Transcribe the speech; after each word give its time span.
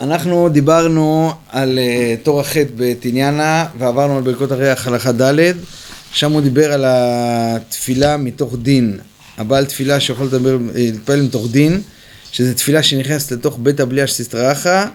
אנחנו 0.00 0.48
דיברנו 0.48 1.32
על 1.48 1.78
uh, 1.78 2.24
תור 2.24 2.40
החטא 2.40 2.70
בתניאנה 2.76 3.66
ועברנו 3.78 4.16
על 4.16 4.22
ברכות 4.22 4.52
הריח 4.52 4.86
הלכה 4.86 5.12
ד' 5.12 5.52
שם 6.12 6.32
הוא 6.32 6.40
דיבר 6.40 6.72
על 6.72 6.84
התפילה 6.86 8.16
מתוך 8.16 8.54
דין. 8.62 8.98
הבעל 9.38 9.64
תפילה 9.64 10.00
שיכול 10.00 10.26
לדבר, 10.26 10.58
להתפלל 10.74 11.22
מתוך 11.22 11.46
דין 11.50 11.80
שזה 12.32 12.54
תפילה 12.54 12.82
שנכנסת 12.82 13.32
לתוך 13.32 13.58
בית 13.62 13.80
הבליעה 13.80 14.06
של 14.06 14.14
סיסטראחה 14.14 14.88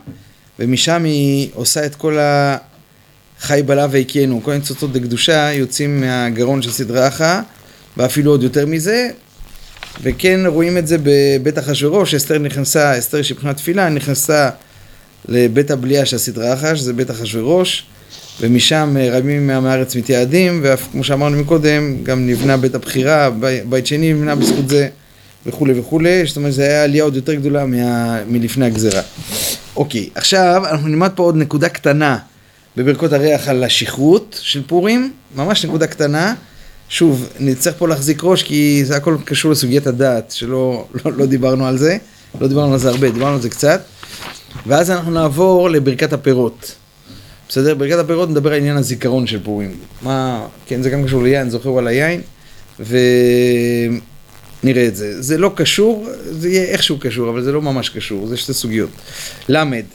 ומשם 0.59 1.03
היא 1.03 1.49
עושה 1.53 1.85
את 1.85 1.95
כל 1.95 2.17
החי 2.19 3.61
בלה 3.65 3.87
והקינו 3.91 4.43
כל 4.43 4.51
הניצוצות 4.51 4.89
לקדושה 4.93 5.51
יוצאים 5.53 6.01
מהגרון 6.01 6.61
של 6.61 6.71
סיסטראחה 6.71 7.41
ואפילו 7.97 8.31
עוד 8.31 8.43
יותר 8.43 8.65
מזה 8.65 9.09
וכן 10.03 10.39
רואים 10.45 10.77
את 10.77 10.87
זה 10.87 10.97
בבית 11.03 11.59
אחשורוש, 11.59 12.13
אסתר 12.13 12.37
נכנסה, 12.37 12.99
אסתר 12.99 13.21
שבחינת 13.21 13.57
תפילה 13.57 13.89
נכנסה 13.89 14.49
לבית 15.27 15.71
הבליעה 15.71 16.05
של 16.05 16.15
הסדרה 16.15 16.53
אחת, 16.53 16.77
שזה 16.77 16.93
בית 16.93 17.11
אחשורוש, 17.11 17.83
ומשם 18.41 18.97
רבים 19.11 19.47
מהארץ 19.47 19.95
מתייעדים, 19.95 20.61
וכמו 20.63 21.03
שאמרנו 21.03 21.37
מקודם, 21.37 22.03
גם 22.03 22.27
נבנה 22.27 22.57
בית 22.57 22.75
הבחירה, 22.75 23.29
בית 23.69 23.87
שני 23.87 24.13
נבנה 24.13 24.35
בזכות 24.35 24.69
זה 24.69 24.87
וכולי 25.45 25.79
וכולי, 25.79 26.25
זאת 26.25 26.37
אומרת, 26.37 26.53
זו 26.53 26.61
הייתה 26.61 26.83
עלייה 26.83 27.03
עוד 27.03 27.15
יותר 27.15 27.33
גדולה 27.33 27.65
מה, 27.65 28.19
מלפני 28.27 28.65
הגזרה. 28.65 29.01
אוקיי, 29.75 30.09
עכשיו 30.15 30.63
אנחנו 30.69 30.87
נלמד 30.87 31.11
פה 31.15 31.23
עוד 31.23 31.35
נקודה 31.35 31.69
קטנה 31.69 32.17
בברכות 32.77 33.13
הריח 33.13 33.47
על 33.47 33.63
השכרות 33.63 34.39
של 34.41 34.61
פורים, 34.67 35.13
ממש 35.35 35.65
נקודה 35.65 35.87
קטנה. 35.87 36.33
שוב, 36.91 37.29
נצטרך 37.39 37.75
פה 37.77 37.87
להחזיק 37.87 38.23
ראש 38.23 38.43
כי 38.43 38.85
זה 38.85 38.95
הכל 38.95 39.17
קשור 39.25 39.51
לסוגיית 39.51 39.87
הדעת, 39.87 40.31
שלא 40.31 40.87
לא, 41.05 41.13
לא 41.13 41.25
דיברנו 41.25 41.67
על 41.67 41.77
זה, 41.77 41.97
לא 42.41 42.47
דיברנו 42.47 42.73
על 42.73 42.79
זה 42.79 42.89
הרבה, 42.89 43.09
דיברנו 43.09 43.35
על 43.35 43.41
זה 43.41 43.49
קצת. 43.49 43.81
ואז 44.67 44.91
אנחנו 44.91 45.11
נעבור 45.11 45.69
לברכת 45.69 46.13
הפירות. 46.13 46.75
בסדר? 47.49 47.75
ברכת 47.75 47.99
הפירות 47.99 48.29
נדבר 48.29 48.53
על 48.53 48.59
עניין 48.59 48.77
הזיכרון 48.77 49.27
של 49.27 49.43
פורים. 49.43 49.75
מה, 50.01 50.47
כן, 50.65 50.81
זה 50.81 50.89
גם 50.89 51.05
קשור 51.05 51.23
ליין, 51.23 51.49
זוכר 51.49 51.77
על 51.77 51.87
היין, 51.87 52.21
ונראה 52.79 52.97
את 54.87 54.95
זה. 54.95 55.21
זה 55.21 55.37
לא 55.37 55.51
קשור, 55.55 56.07
זה 56.31 56.49
יהיה 56.49 56.63
איכשהו 56.63 56.99
קשור, 56.99 57.29
אבל 57.29 57.43
זה 57.43 57.51
לא 57.51 57.61
ממש 57.61 57.89
קשור, 57.89 58.27
זה 58.27 58.37
שתי 58.37 58.53
סוגיות. 58.53 58.89
למד. 59.49 59.85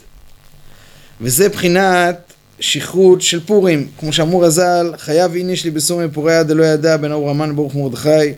וזה 1.21 1.49
בחינת 1.49 2.26
שכרות 2.59 3.21
של 3.21 3.39
פורים, 3.39 3.87
כמו 3.99 4.13
שאמור 4.13 4.45
הז"ל, 4.45 4.93
חייב 4.97 5.35
הנה 5.35 5.51
יש 5.51 5.63
לי 5.63 5.71
בסומי 5.71 6.05
פוריה 6.13 6.43
דלא 6.43 6.63
ידע 6.63 6.97
בין 6.97 7.11
אור 7.11 7.29
המן 7.29 7.55
ברוך 7.55 7.75
מרדכי, 7.75 8.33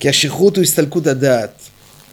כי 0.00 0.08
השכרות 0.08 0.56
הוא 0.56 0.62
הסתלקות 0.62 1.06
הדעת. 1.06 1.62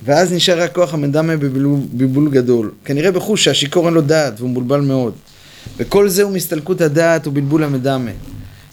ואז 0.06 0.34
נשאר 0.34 0.62
רק 0.62 0.76
כוח 0.76 0.94
המדמה 0.94 1.38
בבלבול 1.38 2.30
גדול. 2.30 2.72
כנראה 2.86 3.12
בחוש 3.12 3.44
שהשיכור 3.44 3.86
אין 3.86 3.94
לו 3.94 4.02
דעת 4.02 4.34
והוא 4.38 4.50
מבולבל 4.50 4.80
מאוד. 4.80 5.14
וכל 5.78 6.10
זה 6.10 6.24
הוא 6.24 6.32
מסתלקות 6.32 6.82
הדעת 6.82 7.28
ובלבול 7.28 7.64
המדמה. 7.64 8.12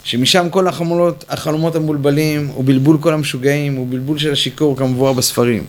שמשם 0.03 0.47
כל 0.49 0.67
החלומות, 0.67 1.25
החלומות 1.29 1.75
המבולבלים, 1.75 2.51
ובלבול 2.57 2.97
כל 3.01 3.13
המשוגעים, 3.13 3.79
ובלבול 3.79 4.17
של 4.17 4.31
השיכור 4.31 4.77
כמבואר 4.77 5.13
בספרים. 5.13 5.63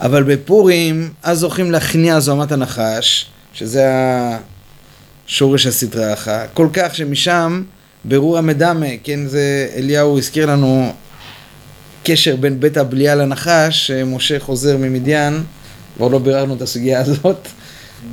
אבל 0.00 0.22
בפורים, 0.22 1.10
אז 1.22 1.38
זוכים 1.38 1.70
להכניע 1.70 2.20
זוהמת 2.20 2.52
הנחש, 2.52 3.26
שזה 3.52 3.84
השורש 3.86 4.57
הסדרה 5.68 6.12
אחת, 6.12 6.48
כל 6.54 6.68
כך 6.72 6.94
שמשם 6.94 7.62
ברור 8.04 8.38
המדמה, 8.38 8.86
כן, 9.04 9.26
זה 9.26 9.68
אליהו 9.74 10.18
הזכיר 10.18 10.46
לנו 10.46 10.92
קשר 12.04 12.36
בין 12.36 12.60
בית 12.60 12.76
הבליעה 12.76 13.14
לנחש, 13.14 13.86
שמשה 13.86 14.40
חוזר 14.40 14.76
ממדיין, 14.76 15.42
כבר 15.96 16.08
לא 16.08 16.18
ביררנו 16.18 16.54
את 16.54 16.62
הסוגיה 16.62 17.00
הזאת, 17.02 17.48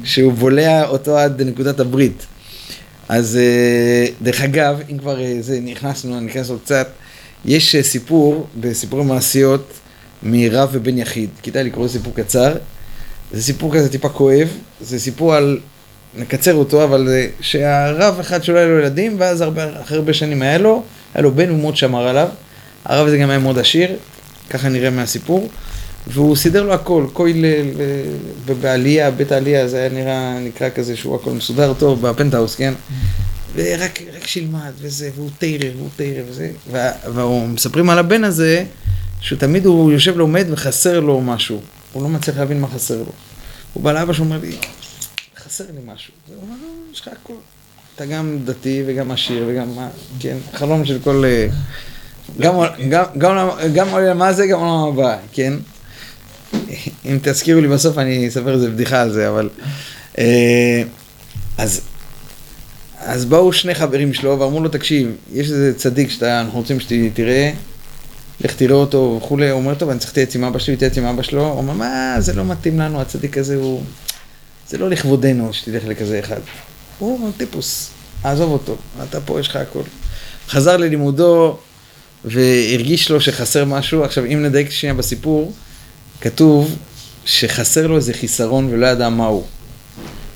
שהוא 0.04 0.34
בולע 0.34 0.88
אותו 0.88 1.18
עד 1.18 1.42
נקודת 1.42 1.80
הברית. 1.80 2.26
אז 3.10 3.38
אה, 3.38 4.06
דרך 4.22 4.42
אגב, 4.42 4.80
אם 4.92 4.98
כבר 4.98 5.22
אה, 5.22 5.38
זה 5.40 5.60
נכנסנו, 5.62 6.20
נכנס 6.20 6.50
עוד 6.50 6.60
קצת, 6.64 6.88
יש 7.46 7.76
אה, 7.76 7.84
סיפור 7.84 8.48
בסיפורי 8.60 9.04
מעשיות 9.04 9.74
מרב 10.24 10.70
ובן 10.72 10.98
יחיד. 10.98 11.30
כדאי 11.44 11.64
לקרוא 11.64 11.88
סיפור 11.88 12.14
קצר. 12.16 12.56
זה 13.34 13.44
סיפור 13.44 13.74
כזה 13.76 13.90
טיפה 13.90 14.10
כואב, 14.10 14.48
זה 14.82 15.00
סיפור 15.00 15.36
על, 15.36 15.60
נקצר 16.18 16.54
אותו, 16.54 16.84
אבל 16.84 17.08
זה 17.08 17.28
שהרב 17.42 18.20
אחד 18.20 18.44
שולל 18.44 18.66
לו 18.66 18.80
ילדים, 18.80 19.16
ואז 19.20 19.42
הרבה, 19.42 19.82
אחרי 19.82 19.98
הרבה 19.98 20.14
שנים 20.14 20.42
היה 20.42 20.58
לו, 20.58 20.84
היה 21.14 21.22
לו 21.22 21.32
בן 21.32 21.52
ומאוד 21.52 21.78
שמר 21.78 22.08
עליו. 22.08 22.30
הרב 22.86 23.08
הזה 23.08 23.18
גם 23.18 23.30
היה 23.30 23.40
מאוד 23.40 23.60
עשיר, 23.60 23.96
ככה 24.50 24.70
נראה 24.70 24.90
מהסיפור, 24.90 25.50
והוא 26.08 26.36
סידר 26.36 26.64
לו 26.64 26.74
הכל, 26.74 27.06
כולל 27.14 27.46
ובעלייה, 28.46 29.12
בית 29.12 29.32
העלייה, 29.32 29.68
זה 29.68 29.78
היה 29.78 29.90
נראה, 29.90 30.40
נקרא 30.40 30.70
כזה 30.76 30.96
שהוא 30.96 31.16
הכל 31.16 31.32
מסודר 31.32 31.74
טוב 31.74 32.08
בפנטהאוס, 32.08 32.56
כן? 32.56 32.74
ורק 33.56 34.00
רק 34.18 34.28
שילמד 34.28 34.72
וזה, 34.82 35.10
והוא 35.16 35.30
תרא, 35.38 35.70
והוא 35.78 35.90
תרא 35.96 36.22
וזה, 36.30 36.52
והוא 37.14 37.48
מספרים 37.48 37.90
על 37.90 38.00
הבן 38.00 38.24
הזה, 38.24 38.64
שתמיד 39.22 39.66
הוא 39.66 39.92
יושב 39.92 40.18
לומד 40.18 40.46
וחסר 40.50 41.00
לו 41.00 41.22
משהו, 41.22 41.62
הוא 41.94 42.04
לא 42.04 42.10
מצליח 42.10 42.38
להבין 42.38 42.62
מה 42.62 42.68
חסר 42.68 42.98
לו. 42.98 43.12
הוא 43.74 43.84
בא 43.84 43.94
לאבא 43.94 44.14
שאומר 44.14 44.40
לי, 44.42 44.52
חסר 45.46 45.64
לי 45.64 45.94
משהו. 45.94 46.14
הוא 46.28 46.36
אומר 46.42 46.56
לו, 46.62 46.94
יש 46.94 47.02
לך 47.02 47.08
הכל. 47.08 47.34
אתה 47.96 48.06
גם 48.06 48.38
דתי 48.46 48.84
וגם 48.86 49.12
עשיר 49.12 49.46
וגם 49.48 49.76
מה, 49.76 49.90
כן, 50.20 50.38
חלום 50.54 50.86
של 50.86 51.00
כל... 51.04 51.24
גם, 52.40 52.56
גם, 53.74 53.90
עולם 53.92 54.18
מה 54.18 54.34
זה, 54.34 54.48
גם 54.48 54.60
עולם 54.60 54.94
הבא, 54.94 55.18
כן? 55.32 55.54
אם 57.06 57.18
תזכירו 57.22 57.62
לי 57.62 57.68
בסוף 57.68 57.98
אני 57.98 58.28
אספר 58.28 58.54
איזה 58.54 58.70
בדיחה 58.70 59.02
על 59.02 59.12
זה, 59.12 59.30
אבל... 59.30 59.50
אה, 60.18 60.84
אז, 61.58 61.82
אז 63.00 63.26
באו 63.26 63.54
שני 63.54 63.76
חברים 63.76 64.14
שלו 64.14 64.40
ואמרו 64.40 64.60
לו, 64.60 64.70
תקשיב, 64.70 65.16
יש 65.34 65.52
איזה 65.52 65.74
צדיק 65.78 66.10
שאנחנו 66.10 66.60
רוצים 66.60 66.80
שתראה, 66.80 67.52
לך 68.42 68.56
תראה 68.56 68.76
אותו 68.76 69.20
וכולי, 69.22 69.50
הוא 69.50 69.60
אומר, 69.60 69.76
טוב, 69.76 69.90
אני 69.90 70.00
צריך 70.00 70.12
להתייעץ 70.12 70.36
עם 70.36 70.44
אבא 70.44 70.60
שלי, 70.60 70.74
להתייעץ 70.74 70.98
עם 70.98 71.06
אבא 71.06 71.22
שלו, 71.22 71.48
הוא 71.48 71.58
אומר, 71.58 71.74
מה, 71.74 72.16
זה 72.20 72.34
לא 72.34 72.46
מתאים 72.46 72.80
לנו, 72.80 73.02
הצדיק 73.02 73.38
הזה 73.38 73.56
הוא... 73.56 73.84
זה 74.70 74.78
לא 74.78 74.90
לכבודנו 74.90 75.54
שתלך 75.54 75.84
לכזה 75.88 76.20
אחד. 76.20 76.40
הוא 77.00 77.32
טיפוס, 77.38 77.90
עזוב 78.24 78.52
אותו, 78.52 78.76
אתה 79.04 79.22
פה, 79.22 79.40
יש 79.40 79.48
לך 79.48 79.56
הכל. 79.56 79.82
חזר 80.50 80.78
ללימודו, 80.78 81.58
והרגיש 82.26 83.12
לו 83.12 83.22
שחסר 83.22 83.66
משהו. 83.66 84.04
עכשיו, 84.04 84.26
אם 84.26 84.44
נדייק 84.44 84.70
שנייה 84.70 84.94
בסיפור, 84.94 85.54
כתוב 86.22 86.76
שחסר 87.26 87.88
לו 87.88 87.96
איזה 87.96 88.14
חיסרון 88.14 88.68
ולא 88.72 88.88
ידע 88.88 89.10
מהו. 89.10 89.46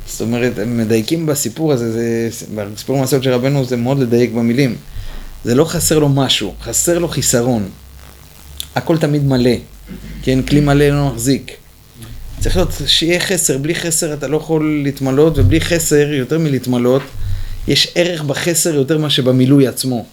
זאת 0.08 0.22
אומרת, 0.22 0.60
הם 0.60 0.78
מדייקים 0.78 1.26
בסיפור 1.26 1.74
הזה, 1.74 1.92
זה, 1.92 2.46
בסיפור 2.56 2.98
המעשיות 2.98 3.24
של 3.24 3.34
רבנו 3.34 3.66
זה 3.66 3.78
מאוד 3.78 4.00
לדייק 4.00 4.32
במילים. 4.32 4.76
זה 5.44 5.56
לא 5.56 5.66
חסר 5.66 6.00
לו 6.00 6.10
משהו, 6.10 6.56
חסר 6.62 7.00
לו 7.00 7.08
חיסרון. 7.08 7.70
הכל 8.76 8.98
תמיד 8.98 9.24
מלא, 9.24 9.56
כן? 10.24 10.42
כלי 10.44 10.60
מלא 10.60 10.90
לא 10.90 11.08
מחזיק. 11.08 11.52
צריך 12.40 12.56
להיות 12.56 12.72
שיהיה 12.86 13.20
חסר, 13.20 13.58
בלי 13.58 13.76
חסר 13.76 14.14
אתה 14.14 14.28
לא 14.28 14.38
יכול 14.38 14.82
להתמלות, 14.84 15.34
ובלי 15.38 15.62
חסר, 15.62 16.14
יותר 16.14 16.40
מלהתמלות, 16.40 17.02
יש 17.68 17.92
ערך 17.96 18.22
בחסר 18.22 18.76
יותר 18.76 18.98
מאשר 18.98 19.22
במילוי 19.22 19.68
עצמו. 19.68 20.06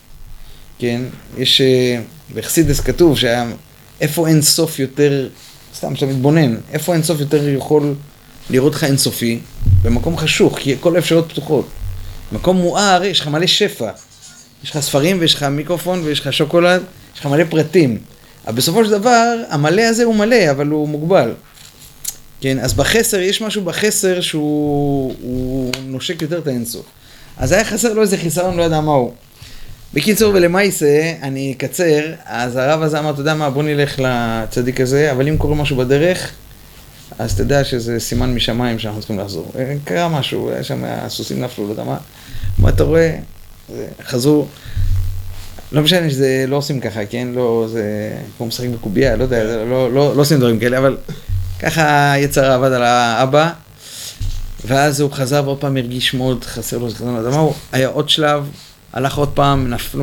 כן? 0.78 1.02
יש, 1.38 1.60
אה, 1.60 2.00
בחסידס 2.34 2.80
כתוב 2.80 3.18
שאיפה 3.18 4.28
אין 4.28 4.42
סוף 4.42 4.78
יותר, 4.78 5.28
סתם 5.74 5.96
שאתה 5.96 6.06
מתבונן, 6.06 6.56
איפה 6.72 6.94
אין 6.94 7.02
סוף 7.02 7.20
יותר 7.20 7.48
יכול 7.48 7.94
לראות 8.50 8.74
לך 8.74 8.84
אינסופי? 8.84 9.38
במקום 9.82 10.16
חשוך, 10.16 10.58
כי 10.58 10.74
כל 10.80 10.96
האפשרויות 10.96 11.32
פתוחות. 11.32 11.68
מקום 12.32 12.56
מואר, 12.56 13.04
יש 13.04 13.20
לך 13.20 13.28
מלא 13.28 13.46
שפע. 13.46 13.90
יש 14.64 14.70
לך 14.70 14.80
ספרים 14.80 15.16
ויש 15.20 15.34
לך 15.34 15.42
מיקרופון 15.42 16.00
ויש 16.04 16.20
לך 16.20 16.32
שוקולד, 16.32 16.82
יש 17.14 17.20
לך 17.20 17.26
מלא 17.26 17.44
פרטים. 17.50 17.98
אבל 18.46 18.56
בסופו 18.56 18.84
של 18.84 18.90
דבר, 18.90 19.36
המלא 19.48 19.82
הזה 19.82 20.04
הוא 20.04 20.14
מלא, 20.14 20.50
אבל 20.50 20.66
הוא 20.66 20.88
מוגבל. 20.88 21.32
כן, 22.40 22.58
אז 22.58 22.74
בחסר, 22.74 23.20
יש 23.20 23.42
משהו 23.42 23.64
בחסר 23.64 24.20
שהוא 24.20 25.72
נושק 25.86 26.22
יותר 26.22 26.38
את 26.38 26.46
האינסוף. 26.46 26.86
אז 27.36 27.52
היה 27.52 27.64
חסר 27.64 27.92
לו 27.92 28.02
איזה 28.02 28.16
חיסרון, 28.16 28.56
לא 28.56 28.62
יודע 28.62 28.80
מה 28.80 28.92
הוא. 28.92 29.12
בקיצור 29.94 30.34
ולמעשה, 30.34 31.12
אני 31.22 31.52
אקצר, 31.52 32.12
אז 32.24 32.56
הרב 32.56 32.82
הזה 32.82 32.98
אמר, 32.98 33.10
אתה 33.10 33.20
יודע 33.20 33.34
מה, 33.34 33.50
בוא 33.50 33.62
נלך 33.62 33.98
לצדיק 33.98 34.80
הזה, 34.80 35.12
אבל 35.12 35.28
אם 35.28 35.36
קורה 35.36 35.54
משהו 35.54 35.76
בדרך, 35.76 36.32
אז 37.18 37.36
תדע 37.36 37.64
שזה 37.64 38.00
סימן 38.00 38.34
משמיים 38.34 38.78
שאנחנו 38.78 39.00
צריכים 39.00 39.18
לחזור. 39.18 39.52
קרה 39.84 40.08
משהו, 40.08 40.50
היה 40.50 40.64
שם, 40.64 40.84
הסוסים 40.84 41.40
נפלו, 41.40 41.66
לא 41.66 41.70
יודע 41.70 41.84
מה. 41.84 41.96
מה 42.58 42.68
אתה 42.68 42.84
רואה? 42.84 43.16
חזרו. 44.02 44.46
לא 45.72 45.82
משנה 45.82 46.10
שזה 46.10 46.44
לא 46.48 46.56
עושים 46.56 46.80
ככה, 46.80 47.06
כן? 47.06 47.28
לא, 47.34 47.66
זה 47.72 48.12
כמו 48.36 48.46
משחקים 48.46 48.72
בקובייה, 48.72 49.16
לא 49.16 49.22
יודע, 49.22 49.44
לא, 49.44 49.70
לא, 49.70 49.92
לא, 49.92 50.16
לא 50.16 50.20
עושים 50.20 50.38
דברים 50.38 50.58
כאלה, 50.58 50.78
אבל 50.78 50.96
ככה 51.58 52.14
יצר 52.18 52.52
עבד 52.52 52.72
על 52.72 52.82
האבא, 52.82 53.52
ואז 54.66 55.00
הוא 55.00 55.12
חזר 55.12 55.42
ועוד 55.44 55.60
פעם 55.60 55.76
הרגיש 55.76 56.14
מאוד 56.14 56.44
חסר 56.44 56.78
לו 56.78 56.90
זכרון, 56.90 57.16
אז 57.16 57.26
אמרו, 57.26 57.54
היה 57.72 57.88
עוד 57.88 58.08
שלב, 58.08 58.50
הלך 58.92 59.16
עוד 59.16 59.28
פעם, 59.28 59.70
נפל, 59.70 59.98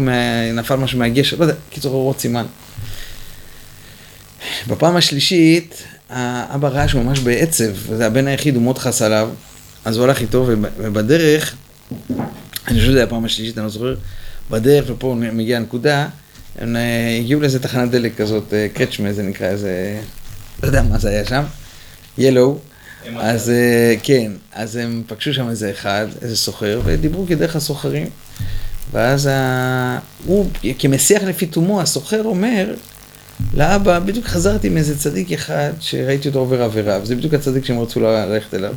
נפל 0.54 0.76
משהו 0.76 1.00
מהגשר, 1.00 1.38
לא 1.38 1.44
יודע, 1.44 1.56
קיצור 1.70 1.94
אורות 1.94 2.20
סימן. 2.20 2.46
בפעם 4.68 4.96
השלישית, 4.96 5.84
האבא 6.10 6.68
ראה 6.68 6.88
שהוא 6.88 7.04
ממש 7.04 7.20
בעצב, 7.20 7.72
וזה 7.88 8.06
הבן 8.06 8.28
היחיד, 8.28 8.56
הוא 8.56 8.64
מאוד 8.64 8.78
חס 8.78 9.02
עליו, 9.02 9.30
אז 9.86 9.98
הוא 9.98 10.06
הלך 10.06 10.22
איתו, 10.22 10.46
ובדרך, 10.78 11.56
אני 12.68 12.78
חושב 12.78 12.86
שזה 12.86 12.98
היה 12.98 13.04
הפעם 13.08 13.26
השלישית, 13.26 13.58
אני 13.58 13.64
לא 13.64 13.70
זוכר, 13.70 13.96
בדרך, 14.52 14.86
ופה 14.88 15.16
מגיעה 15.18 15.60
הנקודה, 15.60 16.08
הם 16.60 16.76
אה, 16.76 17.18
הגיעו 17.20 17.42
לאיזה 17.42 17.60
תחנת 17.60 17.92
דלק 17.92 18.18
כזאת, 18.18 18.54
קצ'מה 18.74 19.14
זה 19.14 19.24
נקרא, 19.24 19.48
איזה, 19.48 20.02
לא 20.62 20.68
יודע 20.68 20.82
מה 20.82 20.98
זה 20.98 21.10
היה 21.10 21.26
שם, 21.26 21.44
ילו, 22.18 22.60
אז 23.20 23.52
כן, 24.04 24.32
אז 24.52 24.76
הם 24.76 25.04
פגשו 25.08 25.34
שם 25.34 25.50
איזה 25.50 25.72
אחד, 25.72 26.08
איזה 26.22 26.38
סוחר, 26.38 26.82
ודיברו 26.84 27.26
כדרך 27.28 27.56
הסוחרים. 27.56 28.10
ואז 28.92 29.28
ה... 29.28 30.00
הוא, 30.26 30.50
כמסיח 30.80 31.24
לפי 31.24 31.46
תומו, 31.46 31.82
הסוחר 31.82 32.22
אומר 32.24 32.76
לאבא, 33.54 34.00
בדיוק 34.00 34.26
חזרתי 34.26 34.70
מאיזה 34.70 35.00
צדיק 35.00 35.32
אחד 35.32 35.72
שראיתי 35.80 36.28
אותו 36.28 36.40
עובר 36.40 36.64
עבירה, 36.64 37.00
וזה 37.02 37.16
בדיוק 37.16 37.34
הצדיק 37.34 37.66
שהם 37.66 37.80
רצו 37.80 38.00
ללכת 38.00 38.54
אליו. 38.54 38.74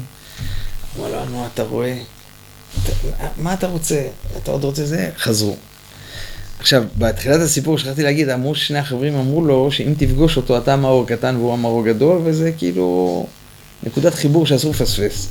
אמר 0.99 1.09
לו, 1.09 1.25
נו, 1.25 1.47
אתה 1.55 1.63
רואה? 1.63 1.99
מה 3.37 3.55
אתה 3.55 3.67
רוצה? 3.67 4.03
אתה 4.37 4.51
עוד 4.51 4.65
רוצה 4.65 4.87
זה? 4.87 5.11
חזרו. 5.19 5.57
עכשיו, 6.61 6.85
בתחילת 6.99 7.41
הסיפור 7.41 7.79
שכחתי 7.79 8.03
להגיד, 8.03 8.29
אמרו 8.29 8.55
שני 8.55 8.79
החברים 8.79 9.17
אמרו 9.17 9.45
לו 9.45 9.73
שאם 9.73 9.95
תפגוש 9.99 10.37
אותו 10.37 10.59
אתה 10.59 10.73
המאור 10.73 11.07
קטן 11.07 11.37
והוא 11.37 11.53
המאור 11.53 11.85
גדול, 11.85 12.21
וזה 12.25 12.53
כאילו 12.59 13.27
נקודת 13.83 14.15
חיבור 14.15 14.47
שאסור 14.47 14.71
לפספס. 14.71 15.29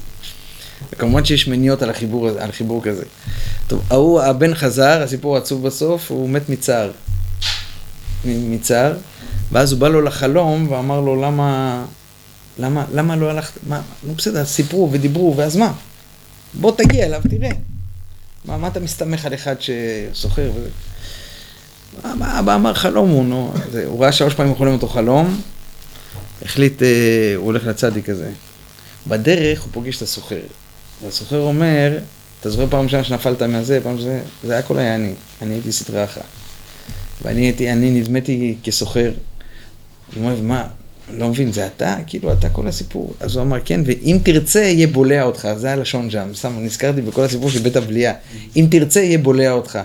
וכמובן 0.93 1.25
שיש 1.25 1.47
מניעות 1.47 1.81
על 1.81 1.89
החיבור, 1.89 2.29
על 2.39 2.51
חיבור 2.51 2.83
כזה. 2.83 3.03
טוב, 3.67 3.81
ההוא, 3.89 4.21
הבן 4.21 4.55
חזר, 4.55 5.01
הסיפור 5.03 5.37
עצוב 5.37 5.67
בסוף, 5.67 6.11
הוא 6.11 6.29
מת 6.29 6.49
מצער. 6.49 6.91
מצער, 8.25 8.97
ואז 9.51 9.71
הוא 9.71 9.79
בא 9.79 9.87
לו 9.87 10.01
לחלום 10.01 10.71
ואמר 10.71 11.01
לו, 11.01 11.21
למה, 11.21 11.85
למה, 12.59 12.85
למה 12.93 13.15
לא 13.15 13.29
הלכת, 13.29 13.59
מה, 13.67 13.81
נו 14.03 14.13
בסדר, 14.13 14.45
סיפרו 14.45 14.89
ודיברו, 14.91 15.37
ואז 15.37 15.55
מה? 15.55 15.73
בוא 16.53 16.71
תגיע 16.77 17.05
אליו, 17.05 17.21
תראה. 17.29 17.49
מה, 18.45 18.57
מה 18.57 18.67
אתה 18.67 18.79
מסתמך 18.79 19.25
על 19.25 19.33
אחד 19.33 19.55
שסוחר 19.59 20.51
וזה? 20.55 20.69
אבא 22.03 22.55
אמר 22.55 22.73
חלום 22.73 23.09
הוא, 23.09 23.25
נו, 23.25 23.53
הוא 23.85 24.03
ראה 24.03 24.11
שלוש 24.11 24.33
פעמים 24.33 24.55
חולם 24.55 24.73
אותו 24.73 24.87
חלום, 24.87 25.41
החליט, 26.41 26.83
אה, 26.83 27.33
הוא 27.35 27.45
הולך 27.45 27.65
לצדיק 27.67 28.09
הזה. 28.09 28.31
בדרך 29.07 29.61
הוא 29.61 29.69
פוגש 29.73 29.97
את 29.97 30.01
הסוחר. 30.01 30.41
והסוחר 31.03 31.39
אומר, 31.39 31.97
אתה 32.39 32.49
זוכר 32.49 32.67
פעם 32.69 32.83
ראשונה 32.83 33.03
שנפלת 33.03 33.41
מהזה, 33.41 33.79
פעם 33.83 33.97
שזה, 33.97 34.21
זה 34.43 34.53
היה 34.53 34.61
כל 34.61 34.77
היה 34.77 34.95
אני, 34.95 35.13
אני 35.41 35.53
הייתי 35.53 35.71
סטרי 35.71 36.03
אחת. 36.03 36.21
ואני 37.21 37.41
הייתי, 37.41 37.71
אני 37.71 37.91
נדמתי 37.91 38.55
כסוחר. 38.63 39.11
הוא 40.15 40.23
אומר, 40.23 40.41
מה, 40.41 40.67
לא 41.13 41.29
מבין, 41.29 41.51
זה 41.51 41.67
אתה? 41.67 41.95
כאילו, 42.07 42.33
אתה 42.33 42.49
כל 42.49 42.67
הסיפור. 42.67 43.13
אז 43.19 43.35
הוא 43.35 43.43
אמר, 43.43 43.57
כן, 43.65 43.81
ואם 43.85 44.17
תרצה, 44.23 44.59
יהיה 44.59 44.87
בולע 44.87 45.23
אותך. 45.23 45.47
זה 45.57 45.71
הלשון 45.71 46.09
שם, 46.09 46.33
שם, 46.33 46.53
נזכרתי 46.59 47.01
בכל 47.01 47.23
הסיפור 47.23 47.49
של 47.49 47.59
בית 47.59 47.75
הבליעה. 47.75 48.13
אם 48.55 48.67
תרצה, 48.71 48.99
יהיה 48.99 49.17
בולע 49.17 49.51
אותך. 49.51 49.79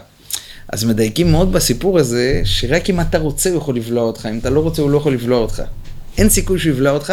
אז 0.73 0.85
מדייקים 0.85 1.31
מאוד 1.33 1.53
בסיפור 1.53 1.99
הזה, 1.99 2.41
שרק 2.45 2.91
אם 2.91 3.01
אתה 3.01 3.19
רוצה 3.19 3.51
הוא 3.51 3.59
יכול 3.59 3.77
לבלוע 3.77 4.03
אותך, 4.03 4.29
אם 4.31 4.39
אתה 4.39 4.51
לא 4.51 4.61
רוצה 4.61 4.83
הוא 4.83 4.91
לא 4.91 4.97
יכול 4.97 5.13
לבלוע 5.15 5.39
אותך. 5.39 5.63
אין 6.19 6.29
סיכוי 6.29 6.59
שהוא 6.59 6.73
יבלע 6.73 6.91
אותך, 6.91 7.13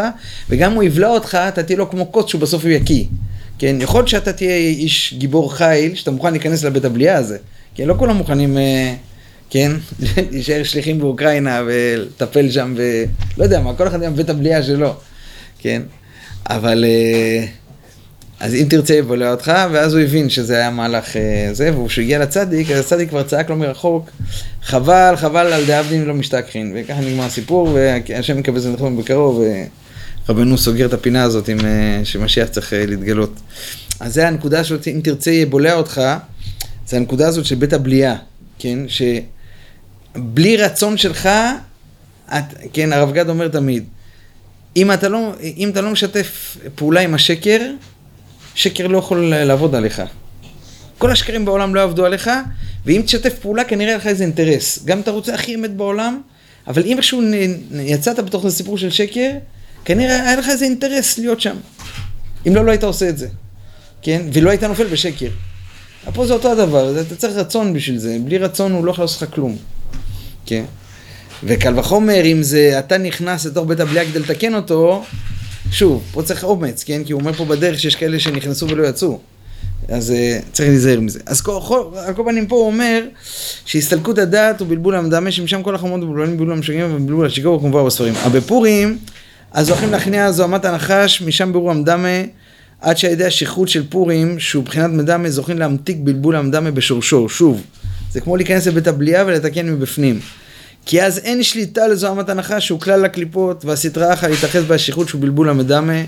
וגם 0.50 0.71
אם 0.71 0.75
הוא 0.75 0.83
יבלע 0.83 1.09
אותך, 1.09 1.38
אתה 1.48 1.63
תהיה 1.63 1.77
לו 1.77 1.89
כמו 1.89 2.06
קוץ 2.06 2.30
שהוא 2.30 2.42
בסוף 2.42 2.63
הוא 2.63 2.71
יקיא. 2.71 3.06
כן, 3.59 3.75
יכול 3.80 4.00
להיות 4.00 4.07
שאתה 4.07 4.33
תהיה 4.33 4.56
איש 4.56 5.13
גיבור 5.18 5.54
חיל, 5.54 5.95
שאתה 5.95 6.12
מוכן 6.12 6.31
להיכנס 6.31 6.63
לבית 6.63 6.86
הבליעה 6.86 7.18
הזה. 7.18 7.38
כן, 7.75 7.88
לא 7.88 7.95
כולם 7.98 8.15
מוכנים, 8.15 8.57
אה, 8.57 8.94
כן, 9.50 9.71
להישאר 10.31 10.63
שליחים 10.63 11.00
באוקראינה 11.00 11.62
ולטפל 11.68 12.51
שם, 12.51 12.75
ולא 12.77 13.44
יודע 13.44 13.59
מה, 13.59 13.74
כל 13.74 13.88
אחד 13.88 14.04
עם 14.04 14.15
בית 14.15 14.30
הבליעה 14.30 14.63
שלו, 14.63 14.94
כן. 15.59 15.81
אבל, 16.50 16.86
אה, 16.88 17.45
אז 18.39 18.54
אם 18.54 18.66
תרצה 18.69 18.94
יבולע 18.94 19.31
אותך, 19.31 19.51
ואז 19.72 19.94
הוא 19.94 20.01
הבין 20.01 20.30
שזה 20.30 20.56
היה 20.57 20.69
מהלך 20.69 21.16
אה, 21.16 21.50
זה, 21.51 21.78
וכשהוא 21.78 22.04
הגיע 22.04 22.19
לצדיק, 22.19 22.72
אז 22.72 22.80
הצדיק 22.80 23.10
כבר 23.10 23.24
צעק 23.24 23.50
לו 23.50 23.56
מרחוק, 23.56 24.10
חבל, 24.63 25.13
חבל 25.18 25.54
על 25.54 25.66
דאבדין 25.66 26.06
לא 26.06 26.13
משתכחין. 26.13 26.74
וככה 26.75 27.01
נגמר 27.01 27.24
הסיפור, 27.24 27.69
והשם 27.74 28.39
יקבל 28.39 28.60
זה 28.60 28.72
נכון 28.72 28.98
בקרוב. 28.98 29.42
רבנו 30.30 30.57
סוגר 30.57 30.86
את 30.86 30.94
הפינה 30.94 31.24
הזאת 31.24 31.50
עם 31.50 31.60
אה, 31.60 32.01
שמשיח 32.04 32.48
צריך 32.48 32.74
אה, 32.74 32.86
להתגלות. 32.86 33.39
אז 34.00 34.13
זה 34.13 34.28
הנקודה 34.28 34.60
הזאת, 34.60 34.88
אם 34.88 35.00
תרצה 35.04 35.31
יבולע 35.31 35.74
אותך, 35.74 36.01
זה 36.88 36.98
הנקודה 36.98 37.28
הזאת 37.28 37.45
של 37.45 37.56
בית 37.56 37.74
הבליעה, 37.74 38.16
כן? 38.60 38.80
שבלי 38.88 40.57
רצון 40.57 40.98
שלך, 40.98 41.30
את, 42.30 42.44
כן, 42.74 42.94
הרב 42.94 43.12
גד 43.13 43.30
אומר 43.30 43.48
תמיד, 43.48 43.83
אם 44.75 44.92
אתה, 44.92 45.10
לא, 45.10 45.33
אם 45.57 45.69
אתה 45.69 45.81
לא 45.81 45.92
משתף 45.92 46.57
פעולה 46.75 47.01
עם 47.01 47.13
השקר, 47.13 47.62
שקר 48.57 48.88
לא 48.88 48.98
יכול 48.98 49.33
לעבוד 49.36 49.75
עליך. 49.75 50.01
כל 50.98 51.12
השקרים 51.12 51.45
בעולם 51.45 51.75
לא 51.75 51.80
יעבדו 51.80 52.06
עליך, 52.06 52.30
ואם 52.86 53.01
תשתף 53.06 53.39
פעולה 53.39 53.63
כנראה 53.63 53.95
לך 53.95 54.07
איזה 54.07 54.24
אינטרס. 54.24 54.80
גם 54.86 55.00
אתה 55.00 55.12
רוצה 55.12 55.33
הכי 55.33 55.56
אמת 55.56 55.75
בעולם, 55.75 56.21
אבל 56.68 56.86
אם 56.86 56.98
איכשהו 56.98 57.21
יצאת 57.71 58.19
בתוך 58.19 58.45
הסיפור 58.45 58.77
של 58.77 58.89
שקר, 58.89 59.31
כנראה 59.86 60.21
היה 60.21 60.36
לך 60.36 60.50
איזה 60.50 60.65
אינטרס 60.65 61.18
להיות 61.18 61.42
שם. 61.42 61.56
אם 62.48 62.56
לא, 62.56 62.65
לא 62.65 62.71
היית 62.71 62.83
עושה 62.83 63.09
את 63.09 63.18
זה. 63.18 63.27
כן? 64.01 64.21
ולא 64.33 64.50
היית 64.50 64.63
נופל 64.63 64.88
בשקר. 64.88 65.30
פה 66.13 66.27
זה 66.27 66.33
אותו 66.33 66.51
הדבר, 66.51 67.01
אתה 67.01 67.15
צריך 67.15 67.33
רצון 67.33 67.74
בשביל 67.74 67.98
זה. 67.98 68.18
בלי 68.24 68.38
רצון 68.38 68.71
הוא 68.71 68.86
לא 68.86 68.92
יכול 68.92 69.04
לעשות 69.04 69.21
לך 69.21 69.36
כלום. 69.36 69.57
כן? 70.45 70.63
וקל 71.44 71.80
וחומר, 71.80 72.25
אם 72.25 72.44
זה 72.44 72.80
אתה 72.80 72.98
נכנס 72.98 73.45
לתוך 73.45 73.68
בית 73.68 73.80
הבליעה 73.80 74.06
כדי 74.06 74.19
לתקן 74.19 74.56
אותו, 74.56 75.04
שוב, 75.72 76.04
פה 76.12 76.24
צריך 76.24 76.44
אומץ, 76.44 76.84
כן? 76.84 77.04
כי 77.04 77.14
הוא 77.14 77.22
אומר 77.22 77.34
פה 77.34 77.46
בדרך 77.46 77.80
שיש 77.80 77.96
כאלה 77.96 78.19
שנכנסו 78.19 78.68
ולא 78.68 78.88
יצאו. 78.88 79.19
אז 79.90 80.10
uh, 80.10 80.46
צריך 80.52 80.69
להיזהר 80.69 81.00
מזה. 81.00 81.19
אז 81.25 81.42
כל, 81.42 81.84
על 82.06 82.14
כל 82.14 82.24
פנים 82.25 82.48
פה 82.48 82.56
הוא 82.56 82.68
אומר 82.68 83.04
שהסתלקות 83.66 84.18
הדעת 84.18 84.60
הוא 84.60 84.68
בלבול 84.68 84.96
המדמה, 84.96 85.31
שמשם 85.31 85.64
כל 85.64 85.75
החומות 85.75 86.04
ובלבולים 86.04 86.38
בלבול 86.38 86.54
המשגעים 86.54 86.96
ובלבול 86.96 87.25
השיגור 87.25 87.60
כמובן 87.60 87.86
בספרים. 87.86 88.14
אבל 88.25 88.40
בפורים 88.40 88.98
אז 89.52 89.69
הולכים 89.69 89.92
להכניע 89.92 90.31
זוהמת 90.31 90.66
הנחש, 90.66 91.22
משם 91.22 91.54
ברור 91.54 91.72
המדמה, 91.72 92.22
עד 92.81 92.98
שעל 92.98 93.12
ידי 93.12 93.25
השכרות 93.25 93.69
של 93.69 93.88
פורים, 93.90 94.40
שהוא 94.40 94.64
מבחינת 94.64 94.90
מדמה, 94.90 95.30
זוכים 95.30 95.60
להמתיק 95.60 95.98
בלבול 96.00 96.36
המדמה 96.36 96.72
בשורשו. 96.72 97.30
שוב, 97.30 97.64
זה 98.12 98.22
כמו 98.22 98.38
להיכנס 98.38 98.68
לבית 98.68 98.88
הבליעה 98.88 99.25
ולתקן 99.25 99.69
מבפנים. 99.69 100.19
כי 100.88 101.04
אז 101.04 101.18
אין 101.18 101.44
שליטה 101.44 101.88
לזוהמת 101.88 102.30
הנחש, 102.30 102.66
שהוא 102.66 102.80
כלל 102.80 103.06
הקליפות, 103.06 103.66
והסטרה 103.66 104.13
אחת 104.13 104.30
להתאחז 104.30 104.63
בהשכרות 104.63 105.07
שהוא 105.07 105.22
בלבול 105.22 105.50
המדמה, 105.50 106.01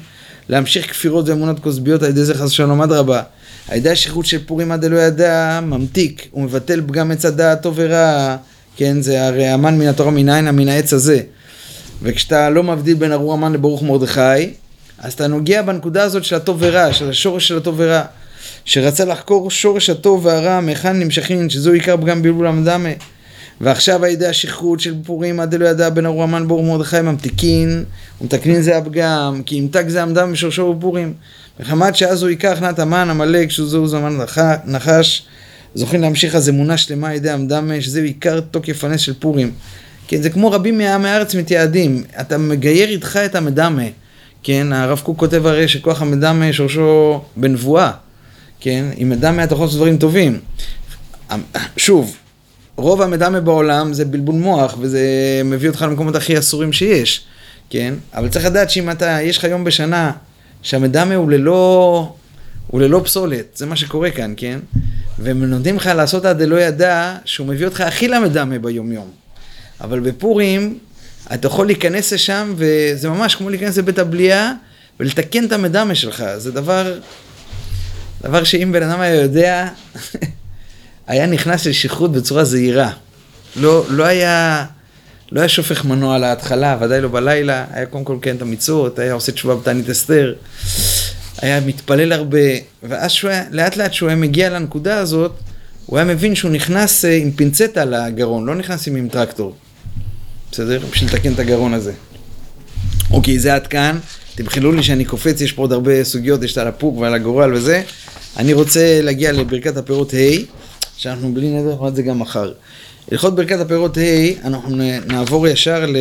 להמשיך 0.49 0.91
כפירות 0.91 1.29
ואמונות 1.29 1.59
כוסביות 1.59 2.03
על 2.03 2.09
ידי 2.09 2.23
זה 2.23 2.33
חס 2.33 2.45
ושלום 2.51 2.81
אדרבה. 2.81 3.21
על 3.67 3.77
ידי 3.77 3.89
השכרות 3.89 4.25
של 4.25 4.45
פורים 4.45 4.71
עד 4.71 4.85
אלוה 4.85 5.01
ידע, 5.01 5.59
ממתיק 5.63 6.27
ומבטל 6.33 6.81
פגם 6.87 7.11
עץ 7.11 7.25
הדעת 7.25 7.61
טוב 7.61 7.73
ורע, 7.77 8.35
כן, 8.75 9.01
זה 9.01 9.27
הרי 9.27 9.47
המן 9.47 9.77
מן 9.77 9.87
התורה 9.87 10.11
מנין 10.11 10.49
מן 10.49 10.67
העץ 10.67 10.93
הזה. 10.93 11.21
וכשאתה 12.01 12.49
לא 12.49 12.63
מבדיל 12.63 12.95
בין 12.95 13.11
ארור 13.11 13.33
המן 13.33 13.53
לברוך 13.53 13.83
מרדכי, 13.83 14.49
אז 14.99 15.13
אתה 15.13 15.27
נוגע 15.27 15.61
בנקודה 15.61 16.03
הזאת 16.03 16.23
של 16.23 16.35
הטוב 16.35 16.57
ורע, 16.59 16.93
של 16.93 17.09
השורש 17.09 17.47
של 17.47 17.57
הטוב 17.57 17.75
ורע. 17.77 18.01
שרצה 18.65 19.05
לחקור 19.05 19.51
שורש 19.51 19.89
הטוב 19.89 20.25
והרע, 20.25 20.59
מהיכן 20.59 20.99
נמשכים, 20.99 21.49
שזו 21.49 21.71
עיקר 21.71 21.97
פגם 21.97 22.21
בלבול 22.21 22.47
המדמה. 22.47 22.89
ועכשיו 23.61 24.05
על 24.05 24.11
ידי 24.11 24.27
השכרות 24.27 24.79
של 24.79 24.93
פורים 25.05 25.39
עד 25.39 25.53
אלו 25.53 25.65
ידע 25.65 25.89
בין 25.89 26.05
ארור 26.05 26.23
המן 26.23 26.43
לברוך 26.43 26.65
מרדכי 26.65 27.01
ממתיקין 27.01 27.83
ומתקנין 28.21 28.61
זה 28.61 28.77
הפגם, 28.77 29.41
כי 29.45 29.55
ימתק 29.55 29.85
זה 29.87 30.01
המדם 30.01 30.31
בשורשו 30.31 30.73
בפורים. 30.73 31.13
מחמת 31.59 31.95
שאז 31.95 32.23
הוא 32.23 32.29
עיקר 32.29 32.51
הכנעת 32.51 32.79
המן 32.79 33.09
עמלק, 33.09 33.51
שזהו 33.51 33.87
זמן 33.87 34.19
נחש, 34.65 35.25
זוכים 35.75 36.01
להמשיך 36.01 36.35
אז 36.35 36.49
אמונה 36.49 36.77
שלמה 36.77 37.09
על 37.09 37.15
ידי 37.15 37.29
המדמה, 37.29 37.81
שזהו 37.81 38.03
עיקר 38.03 38.39
תוקף 38.39 38.83
הנס 38.83 38.99
של 38.99 39.13
פורים. 39.19 39.51
כן, 40.07 40.21
זה 40.21 40.29
כמו 40.29 40.51
רבים 40.51 40.77
מעמי 40.77 41.09
הארץ 41.09 41.35
מתייעדים, 41.35 42.03
אתה 42.21 42.37
מגייר 42.37 42.89
איתך 42.89 43.19
את 43.25 43.35
המדמה, 43.35 43.83
כן, 44.43 44.73
הרב 44.73 44.99
קוק 44.99 45.19
כותב 45.19 45.45
הרי 45.45 45.67
שכוח 45.67 46.01
המדמה 46.01 46.53
שורשו 46.53 47.21
בנבואה, 47.35 47.91
כן, 48.59 48.85
עם 48.95 49.09
מדמה 49.09 49.43
אתה 49.43 49.53
יכול 49.53 49.65
לעשות 49.65 49.77
דברים 49.77 49.97
טובים. 49.97 50.39
שוב, 51.77 52.15
רוב 52.79 53.01
המדמה 53.01 53.39
בעולם 53.39 53.93
זה 53.93 54.05
בלבול 54.05 54.35
מוח, 54.35 54.77
וזה 54.79 55.01
מביא 55.45 55.69
אותך 55.69 55.81
למקומות 55.81 56.15
הכי 56.15 56.39
אסורים 56.39 56.73
שיש, 56.73 57.23
כן, 57.69 57.93
אבל 58.13 58.29
צריך 58.29 58.45
לדעת 58.45 58.69
שאם 58.69 58.91
אתה, 58.91 59.21
יש 59.21 59.37
לך 59.37 59.43
יום 59.43 59.63
בשנה 59.63 60.11
שהמדמה 60.61 61.15
הוא 61.15 61.31
ללא, 61.31 62.13
הוא 62.67 62.81
ללא 62.81 63.01
פסולת, 63.03 63.45
זה 63.55 63.65
מה 63.65 63.75
שקורה 63.75 64.11
כאן, 64.11 64.33
כן, 64.37 64.59
והם 65.19 65.43
נותנים 65.43 65.75
לך 65.75 65.87
לעשות 65.95 66.25
עד 66.25 66.43
דלא 66.43 66.61
ידע, 66.61 67.15
שהוא 67.25 67.47
מביא 67.47 67.65
אותך 67.65 67.81
הכי 67.81 68.07
למדמה 68.07 68.59
ביום 68.59 68.91
יום. 68.91 69.09
אבל 69.81 69.99
בפורים 69.99 70.77
אתה 71.33 71.47
יכול 71.47 71.65
להיכנס 71.65 72.13
לשם, 72.13 72.53
וזה 72.55 73.09
ממש 73.09 73.35
כמו 73.35 73.49
להיכנס 73.49 73.77
לבית 73.77 73.99
הבליעה 73.99 74.53
ולתקן 74.99 75.45
את 75.45 75.51
המדמה 75.51 75.95
שלך. 75.95 76.23
זה 76.37 76.51
דבר, 76.51 76.99
דבר 78.21 78.43
שאם 78.43 78.71
בן 78.71 78.83
אדם 78.83 79.01
היה 79.01 79.15
יודע, 79.15 79.67
היה 81.09 81.25
נכנס 81.25 81.65
לשכרות 81.65 82.11
בצורה 82.11 82.43
זהירה. 82.43 82.91
לא, 83.55 83.85
לא 83.89 84.03
היה, 84.03 84.65
לא 85.31 85.39
היה 85.39 85.49
שופך 85.49 85.85
מנוע 85.85 86.17
להתחלה, 86.17 86.77
ודאי 86.81 87.01
לא 87.01 87.07
בלילה, 87.07 87.65
היה 87.71 87.85
קודם 87.85 88.03
כל 88.03 88.17
כן 88.21 88.35
את 88.35 88.41
המצוות, 88.41 88.99
היה 88.99 89.13
עושה 89.13 89.31
תשובה 89.31 89.55
בתענית 89.55 89.89
אסתר, 89.89 90.33
היה 91.41 91.59
מתפלל 91.59 92.11
הרבה, 92.11 92.37
ואז 92.83 93.11
שהוא 93.11 93.31
היה, 93.31 93.43
לאט 93.51 93.77
לאט 93.77 93.93
שהוא 93.93 94.09
היה 94.09 94.15
מגיע 94.15 94.49
לנקודה 94.49 94.97
הזאת, 94.97 95.31
הוא 95.85 95.97
היה 95.97 96.05
מבין 96.05 96.35
שהוא 96.35 96.51
נכנס 96.51 97.05
אה, 97.05 97.15
עם 97.15 97.31
פינצטה 97.31 97.85
לגרון, 97.85 98.45
לא 98.45 98.55
נכנס 98.55 98.87
עם, 98.87 99.09
טרקטור. 99.09 99.55
בסדר? 100.51 100.79
בשביל 100.91 101.09
לתקן 101.09 101.33
את 101.33 101.39
הגרון 101.39 101.73
הזה. 101.73 101.93
אוקיי, 103.11 103.39
זה 103.39 103.55
עד 103.55 103.67
כאן. 103.67 103.99
תמחלו 104.35 104.71
לי 104.71 104.83
שאני 104.83 105.05
קופץ, 105.05 105.41
יש 105.41 105.51
פה 105.51 105.61
עוד 105.61 105.71
הרבה 105.71 106.03
סוגיות, 106.03 106.43
יש 106.43 106.51
את 106.51 106.57
על 106.57 106.67
הפוק 106.67 106.97
ועל 106.97 107.13
הגורל 107.13 107.53
וזה. 107.53 107.81
אני 108.37 108.53
רוצה 108.53 109.01
להגיע 109.01 109.31
לברכת 109.31 109.77
הפירות 109.77 110.13
ה', 110.13 110.59
שאנחנו 110.99 111.33
בלי 111.33 111.49
נדר 111.49 111.87
את 111.87 111.95
זה 111.95 112.01
גם 112.01 112.19
מחר. 112.19 112.53
הלכות 113.11 113.35
ברכת 113.35 113.59
הפירות 113.59 113.97
ה', 113.97 114.47
אנחנו 114.47 114.75
נעבור 115.07 115.47
ישר 115.47 115.85
ל... 115.85 115.97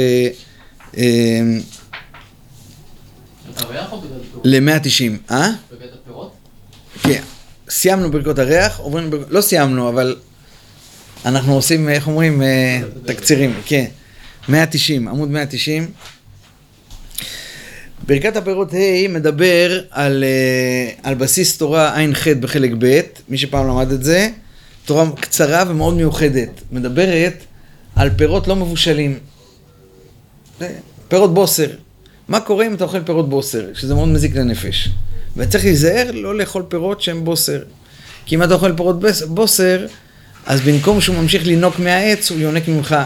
ל-190, 4.44 5.30
אה? 5.30 5.50
ברכת 5.70 5.92
הפירות? 6.02 6.32
כן, 7.02 7.22
סיימנו 7.68 8.10
ברכות 8.10 8.38
הריח, 8.38 8.78
עוברים, 8.78 9.10
לא 9.28 9.40
סיימנו, 9.40 9.88
אבל 9.88 10.16
אנחנו 11.24 11.54
עושים, 11.54 11.88
איך 11.88 12.06
אומרים, 12.06 12.42
אה, 12.42 12.80
תקצירים, 13.04 13.54
כן. 13.66 13.86
190, 14.48 15.08
עמוד 15.08 15.28
190. 15.28 15.90
ברכת 18.06 18.36
הפירות 18.36 18.72
ה' 18.72 19.08
מדבר 19.08 19.80
על, 19.90 20.24
אה, 20.24 20.90
על 21.02 21.14
בסיס 21.14 21.58
תורה 21.58 21.94
ע"ח 21.94 22.28
בחלק 22.28 22.70
ב', 22.78 23.00
מי 23.28 23.38
שפעם 23.38 23.68
למד 23.68 23.92
את 23.92 24.04
זה, 24.04 24.30
תורה 24.88 25.10
קצרה 25.20 25.64
ומאוד 25.68 25.94
מיוחדת, 25.94 26.48
מדברת 26.72 27.34
על 27.96 28.10
פירות 28.16 28.48
לא 28.48 28.56
מבושלים. 28.56 29.18
פירות 31.08 31.34
בוסר. 31.34 31.66
מה 32.28 32.40
קורה 32.40 32.66
אם 32.66 32.74
אתה 32.74 32.84
אוכל 32.84 33.02
פירות 33.02 33.28
בוסר, 33.28 33.64
שזה 33.74 33.94
מאוד 33.94 34.08
מזיק 34.08 34.36
לנפש. 34.36 34.88
וצריך 35.36 35.64
להיזהר 35.64 36.10
לא 36.12 36.38
לאכול 36.38 36.62
פירות 36.68 37.02
שהם 37.02 37.24
בוסר. 37.24 37.62
כי 38.26 38.34
אם 38.34 38.42
אתה 38.42 38.54
אוכל 38.54 38.72
פירות 38.76 39.00
בוסר, 39.28 39.86
אז 40.46 40.60
במקום 40.60 41.00
שהוא 41.00 41.16
ממשיך 41.16 41.46
לינוק 41.46 41.78
מהעץ, 41.78 42.30
הוא 42.30 42.38
יונק 42.40 42.68
ממך. 42.68 42.96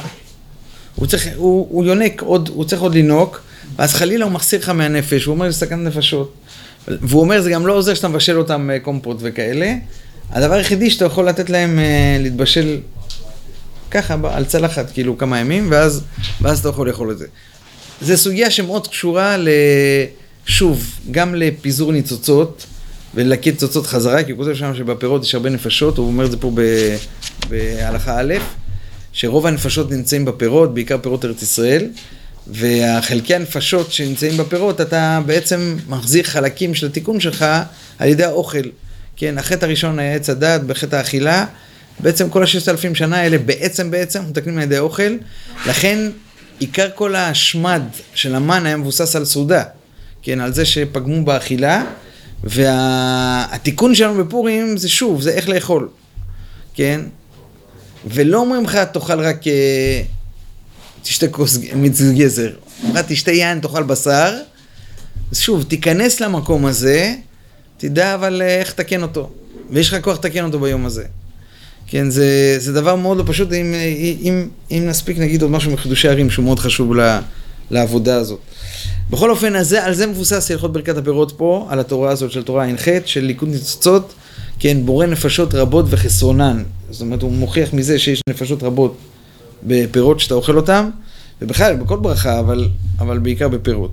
הוא 0.95 1.07
צריך, 1.07 1.29
הוא, 1.37 1.67
הוא 1.71 1.85
יונק 1.85 2.23
עוד, 2.23 2.49
הוא 2.49 2.65
צריך 2.65 2.83
עוד 2.83 2.95
לינוק, 2.95 3.41
ואז 3.77 3.95
חלילה 3.95 4.25
הוא 4.25 4.33
מחסיר 4.33 4.61
לך 4.61 4.69
מהנפש, 4.69 5.25
הוא 5.25 5.35
אומר 5.35 5.51
זה 5.51 5.59
סכנת 5.59 5.87
נפשות. 5.87 6.35
והוא 6.89 7.21
אומר 7.21 7.41
זה 7.41 7.51
גם 7.51 7.67
לא 7.67 7.73
עוזר 7.73 7.95
שאתה 7.95 8.09
מבשל 8.09 8.39
אותם 8.39 8.71
אה, 8.73 8.79
קומפוט 8.79 9.17
וכאלה. 9.21 9.75
הדבר 10.33 10.55
היחידי 10.55 10.91
שאתה 10.91 11.05
יכול 11.05 11.29
לתת 11.29 11.51
להם 11.51 11.79
אה, 11.79 12.17
להתבשל 12.21 12.81
ככה 13.91 14.17
על 14.25 14.45
צלחת, 14.45 14.91
כאילו 14.91 15.19
כמה 15.19 15.39
ימים, 15.39 15.67
ואז, 15.71 16.03
ואז 16.41 16.59
אתה 16.59 16.69
יכול 16.69 16.89
לאכול 16.89 17.11
את 17.11 17.19
זה. 17.19 17.27
זו 18.03 18.17
סוגיה 18.17 18.51
שמאוד 18.51 18.89
קשורה. 18.89 19.37
שוב, 20.47 20.99
גם 21.11 21.35
לפיזור 21.35 21.93
ניצוצות 21.93 22.67
וללקט 23.15 23.47
ניצוצות 23.47 23.87
חזרה, 23.87 24.25
כי 24.25 24.33
הוא 24.33 24.45
כותב 24.45 24.55
שם 24.55 24.75
שבפירות 24.75 25.25
יש 25.25 25.35
הרבה 25.35 25.51
נפשות, 25.51 25.99
הוא 25.99 26.07
אומר 26.07 26.25
את 26.25 26.31
זה 26.31 26.37
פה 26.37 26.53
בהלכה 27.49 28.21
א', 28.21 28.35
שרוב 29.13 29.47
הנפשות 29.47 29.91
נמצאים 29.91 30.25
בפירות, 30.25 30.75
בעיקר 30.75 30.99
פירות 31.03 31.25
ארץ 31.25 31.43
ישראל, 31.43 31.87
והחלקי 32.47 33.35
הנפשות 33.35 33.93
שנמצאים 33.93 34.37
בפירות, 34.37 34.81
אתה 34.81 35.21
בעצם 35.27 35.77
מחזיר 35.89 36.25
חלקים 36.25 36.75
של 36.75 36.87
התיקון 36.87 37.21
שלך 37.21 37.45
על 37.99 38.09
ידי 38.09 38.25
האוכל. 38.25 38.69
כן, 39.23 39.39
החטא 39.39 39.65
הראשון 39.65 39.99
היה 39.99 40.15
עץ 40.15 40.31
הדת 40.31 40.61
בחטא 40.61 40.97
האכילה, 40.97 41.47
בעצם 42.01 42.29
כל 42.29 42.43
הששת 42.43 42.69
אלפים 42.69 42.95
שנה 42.95 43.17
האלה 43.17 43.39
בעצם 43.39 43.91
בעצם 43.91 44.23
מתקנים 44.29 44.57
על 44.57 44.63
ידי 44.63 44.77
האוכל, 44.77 45.17
לכן 45.67 46.11
עיקר 46.59 46.89
כל 46.95 47.17
השמד 47.17 47.83
של 48.15 48.35
המן 48.35 48.67
היה 48.67 48.77
מבוסס 48.77 49.17
על 49.17 49.25
סעודה, 49.25 49.65
כן, 50.23 50.41
על 50.41 50.53
זה 50.53 50.65
שפגמו 50.65 51.25
באכילה, 51.25 51.85
והתיקון 52.45 53.91
וה... 53.91 53.95
שלנו 53.97 54.25
בפורים 54.25 54.77
זה 54.77 54.89
שוב, 54.89 55.23
זה 55.23 55.31
איך 55.31 55.49
לאכול, 55.49 55.89
כן, 56.75 57.01
ולא 58.07 58.39
אומרים 58.39 58.65
לך 58.65 58.77
תאכל 58.77 59.21
רק, 59.21 59.47
אה, 59.47 60.03
תשתה 61.03 61.29
כוס 61.29 61.59
מיץ 61.75 62.01
גזר, 62.03 62.51
אומרים 62.85 63.05
תשתה 63.09 63.33
יין, 63.33 63.61
תאכל 63.61 63.83
בשר, 63.83 64.39
אז 65.33 65.39
שוב, 65.39 65.63
תיכנס 65.63 66.21
למקום 66.21 66.67
הזה, 66.67 67.15
תדע 67.83 68.15
אבל 68.15 68.43
אה, 68.43 68.59
איך 68.61 68.71
לתקן 68.71 69.03
אותו, 69.03 69.31
ויש 69.71 69.89
לך 69.93 70.05
כוח 70.05 70.15
לתקן 70.15 70.45
אותו 70.45 70.61
ביום 70.61 70.87
הזה. 70.87 71.05
כן, 71.87 72.11
זה, 72.11 72.57
זה 72.59 72.73
דבר 72.73 72.97
מאוד 72.97 73.19
לא 73.19 73.25
פשוט, 73.27 73.53
אם, 73.53 73.75
אם, 74.23 74.49
אם 74.71 74.83
נספיק 74.87 75.19
נגיד 75.19 75.43
עוד 75.43 75.51
משהו 75.51 75.73
מחידושי 75.73 76.09
ערים 76.09 76.31
שהוא 76.31 76.45
מאוד 76.45 76.59
חשוב 76.59 76.95
לה, 76.95 77.21
לעבודה 77.71 78.17
הזאת. 78.17 78.39
בכל 79.11 79.31
אופן, 79.31 79.57
הזה, 79.57 79.85
על 79.85 79.95
זה 79.95 80.07
מבוסס 80.07 80.51
הלכות 80.51 80.73
ברכת 80.73 80.97
הפירות 80.97 81.33
פה, 81.37 81.67
על 81.71 81.81
התורה 81.81 82.11
הזאת 82.11 82.33
של 82.33 82.43
תורה 82.43 82.67
ע"ח, 82.67 82.89
של 83.05 83.21
ליכוד 83.21 83.49
ניצוצות, 83.49 84.13
כן, 84.59 84.87
בורא 84.87 85.07
נפשות 85.07 85.55
רבות 85.55 85.85
וחסרונן. 85.89 86.63
זאת 86.91 87.01
אומרת, 87.01 87.23
הוא 87.23 87.33
מוכיח 87.33 87.73
מזה 87.73 87.99
שיש 87.99 88.21
נפשות 88.29 88.63
רבות 88.63 88.97
בפירות 89.63 90.21
שאתה 90.21 90.35
אוכל 90.35 90.57
אותן, 90.57 90.91
ובכלל, 91.43 91.77
בכל 91.77 91.97
ברכה, 91.97 92.39
אבל, 92.39 92.69
אבל 92.99 93.19
בעיקר 93.19 93.49
בפירות. 93.49 93.93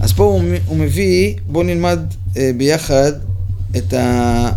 אז 0.00 0.12
פה 0.12 0.24
הוא, 0.24 0.42
הוא 0.66 0.76
מביא, 0.76 1.34
בואו 1.46 1.64
נלמד 1.64 1.98
אה, 2.36 2.50
ביחד 2.56 3.12
את 3.76 3.92
ה... 3.92 4.50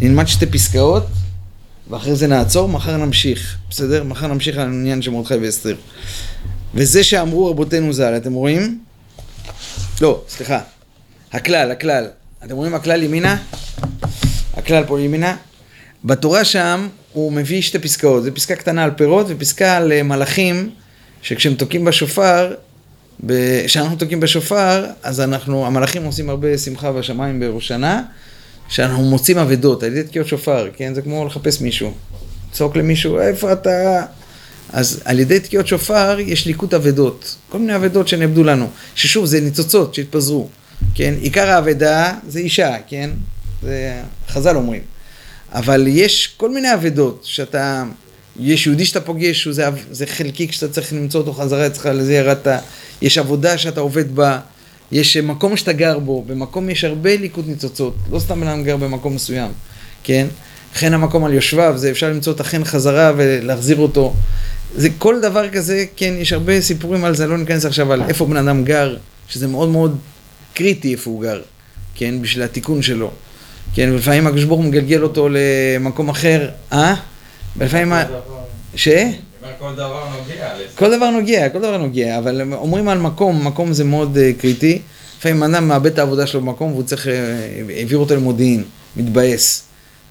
נלמד 0.00 0.26
שתי 0.26 0.46
פסקאות, 0.46 1.06
ואחרי 1.90 2.16
זה 2.16 2.26
נעצור, 2.26 2.68
מחר 2.68 2.96
נמשיך, 2.96 3.56
בסדר? 3.70 4.04
מחר 4.04 4.26
נמשיך 4.26 4.56
על 4.56 4.62
העניין 4.62 5.02
של 5.02 5.10
מרדכי 5.10 5.34
ואסתר. 5.34 5.76
וזה 6.74 7.04
שאמרו 7.04 7.50
רבותינו 7.50 7.92
ז"ל, 7.92 8.16
אתם 8.16 8.32
רואים? 8.32 8.80
לא, 10.00 10.22
סליחה. 10.28 10.60
הכלל, 11.32 11.70
הכלל. 11.70 12.06
אתם 12.44 12.54
רואים 12.54 12.74
הכלל 12.74 13.02
ימינה? 13.02 13.36
הכלל 14.54 14.84
פה 14.86 15.00
ימינה. 15.00 15.36
בתורה 16.04 16.44
שם 16.44 16.88
הוא 17.12 17.32
מביא 17.32 17.62
שתי 17.62 17.78
פסקאות, 17.78 18.22
זה 18.22 18.30
פסקה 18.30 18.56
קטנה 18.56 18.84
על 18.84 18.90
פירות 18.90 19.26
ופסקה 19.28 19.76
על 19.76 19.92
אה, 19.92 20.02
מלאכים 20.02 20.70
שכשהם 21.22 21.54
תוקעים 21.54 21.84
בשופר, 21.84 22.54
כשאנחנו 23.66 23.96
תוקעים 23.96 24.20
בשופר, 24.20 24.86
אז 25.02 25.20
אנחנו, 25.20 25.66
המלאכים 25.66 26.04
עושים 26.04 26.30
הרבה 26.30 26.58
שמחה 26.58 26.92
בשמיים 26.92 27.40
בראש 27.40 27.68
שנה, 27.68 28.02
שאנחנו 28.68 29.02
מוצאים 29.02 29.38
אבדות 29.38 29.82
על 29.82 29.92
ידי 29.92 30.08
תקיעות 30.08 30.28
שופר, 30.28 30.68
כן? 30.76 30.94
זה 30.94 31.02
כמו 31.02 31.24
לחפש 31.24 31.60
מישהו. 31.60 31.92
לצעוק 32.50 32.76
למישהו, 32.76 33.20
איפה 33.20 33.52
אתה? 33.52 34.02
אז 34.72 35.00
על 35.04 35.18
ידי 35.18 35.40
תקיעות 35.40 35.66
שופר 35.66 36.16
יש 36.20 36.46
ליקוט 36.46 36.74
אבדות, 36.74 37.36
כל 37.48 37.58
מיני 37.58 37.76
אבדות 37.76 38.08
שנאבדו 38.08 38.44
לנו, 38.44 38.70
ששוב 38.94 39.24
זה 39.26 39.40
ניצוצות 39.40 39.94
שהתפזרו, 39.94 40.48
כן? 40.94 41.14
עיקר 41.20 41.50
האבדה 41.50 42.14
זה 42.28 42.38
אישה, 42.38 42.76
כן? 42.88 43.10
זה 43.62 44.02
חז"ל 44.28 44.56
אומרים. 44.56 44.82
אבל 45.52 45.86
יש 45.88 46.34
כל 46.36 46.50
מיני 46.50 46.74
אבדות 46.74 47.20
שאתה, 47.24 47.84
יש 48.40 48.66
יהודי 48.66 48.84
שאתה 48.84 49.00
פוגש, 49.00 49.48
זה, 49.48 49.68
זה 49.90 50.06
חלקיק 50.06 50.52
שאתה 50.52 50.72
צריך 50.72 50.92
למצוא 50.92 51.20
אותו 51.20 51.32
חזרה 51.32 51.66
אצלך, 51.66 51.86
לזה 51.86 52.14
ירדת, 52.14 52.46
יש 53.02 53.18
עבודה 53.18 53.58
שאתה 53.58 53.80
עובד 53.80 54.14
בה, 54.14 54.38
יש 54.92 55.16
מקום 55.16 55.56
שאתה 55.56 55.72
גר 55.72 55.98
בו, 55.98 56.24
במקום 56.26 56.70
יש 56.70 56.84
הרבה 56.84 57.16
ליקוט 57.16 57.44
ניצוצות, 57.48 57.94
לא 58.12 58.18
סתם 58.18 58.42
אדם 58.42 58.64
גר 58.64 58.76
במקום 58.76 59.14
מסוים, 59.14 59.50
כן? 60.04 60.26
חן 60.74 60.94
המקום 60.94 61.24
על 61.24 61.32
יושביו, 61.32 61.74
זה 61.76 61.90
אפשר 61.90 62.10
למצוא 62.10 62.32
את 62.32 62.40
החן 62.40 62.64
חזרה 62.64 63.12
ולהחזיר 63.16 63.76
אותו. 63.76 64.14
זה 64.76 64.88
כל 64.98 65.20
דבר 65.20 65.48
כזה, 65.48 65.84
כן, 65.96 66.14
יש 66.18 66.32
הרבה 66.32 66.60
סיפורים 66.60 67.04
על 67.04 67.14
זה, 67.14 67.26
לא 67.26 67.38
ניכנס 67.38 67.64
עכשיו 67.64 67.92
על 67.92 68.02
איפה 68.08 68.26
בן 68.26 68.36
אדם 68.36 68.64
גר, 68.64 68.96
שזה 69.28 69.46
מאוד 69.46 69.68
מאוד 69.68 69.98
קריטי 70.54 70.92
איפה 70.92 71.10
הוא 71.10 71.22
גר, 71.22 71.40
כן, 71.94 72.22
בשביל 72.22 72.42
התיקון 72.42 72.82
שלו. 72.82 73.10
כן, 73.74 73.88
ולפעמים 73.92 74.26
הוא 74.48 74.64
מגלגל 74.64 75.02
אותו 75.02 75.28
למקום 75.30 76.08
אחר, 76.08 76.48
אה? 76.72 76.94
ולפעמים... 77.58 77.92
ש? 78.74 78.88
כל 79.58 79.72
דבר 79.72 80.04
נוגע. 80.08 80.48
כל 80.74 80.96
דבר 80.96 81.10
נוגע, 81.10 81.48
כל 81.48 81.58
דבר 81.58 81.76
נוגע, 81.76 82.18
אבל 82.18 82.52
אומרים 82.52 82.88
על 82.88 82.98
מקום, 82.98 83.46
מקום 83.46 83.72
זה 83.72 83.84
מאוד 83.84 84.16
uh, 84.16 84.40
קריטי. 84.40 84.78
לפעמים 85.18 85.42
אדם 85.42 85.68
מאבד 85.68 85.92
את 85.92 85.98
העבודה 85.98 86.26
שלו 86.26 86.40
במקום 86.40 86.72
והוא 86.72 86.82
צריך, 86.82 87.06
uh, 87.06 87.10
העביר 87.76 87.98
אותו 87.98 88.16
למודיעין, 88.16 88.64
מתבאס. 88.96 89.62